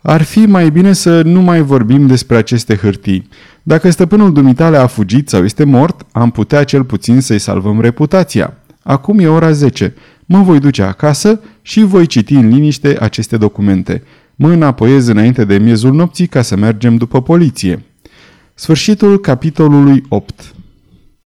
Ar 0.02 0.22
fi 0.22 0.38
mai 0.38 0.70
bine 0.70 0.92
să 0.92 1.22
nu 1.22 1.40
mai 1.40 1.62
vorbim 1.62 2.06
despre 2.06 2.36
aceste 2.36 2.76
hârtii. 2.76 3.28
Dacă 3.62 3.90
stăpânul 3.90 4.32
dumitale 4.32 4.76
a 4.76 4.86
fugit 4.86 5.28
sau 5.28 5.44
este 5.44 5.64
mort, 5.64 6.06
am 6.12 6.30
putea 6.30 6.64
cel 6.64 6.84
puțin 6.84 7.20
să-i 7.20 7.38
salvăm 7.38 7.80
reputația. 7.80 8.56
Acum 8.82 9.18
e 9.18 9.26
ora 9.26 9.52
10. 9.52 9.94
Mă 10.24 10.42
voi 10.42 10.60
duce 10.60 10.82
acasă 10.82 11.40
și 11.62 11.80
voi 11.82 12.06
citi 12.06 12.34
în 12.34 12.48
liniște 12.48 12.96
aceste 13.00 13.36
documente. 13.36 14.02
Mă 14.34 14.50
înapoiez 14.50 15.06
înainte 15.06 15.44
de 15.44 15.58
miezul 15.58 15.94
nopții 15.94 16.26
ca 16.26 16.42
să 16.42 16.56
mergem 16.56 16.96
după 16.96 17.22
poliție. 17.22 17.84
Sfârșitul 18.54 19.20
capitolului 19.20 20.02
8 20.08 20.54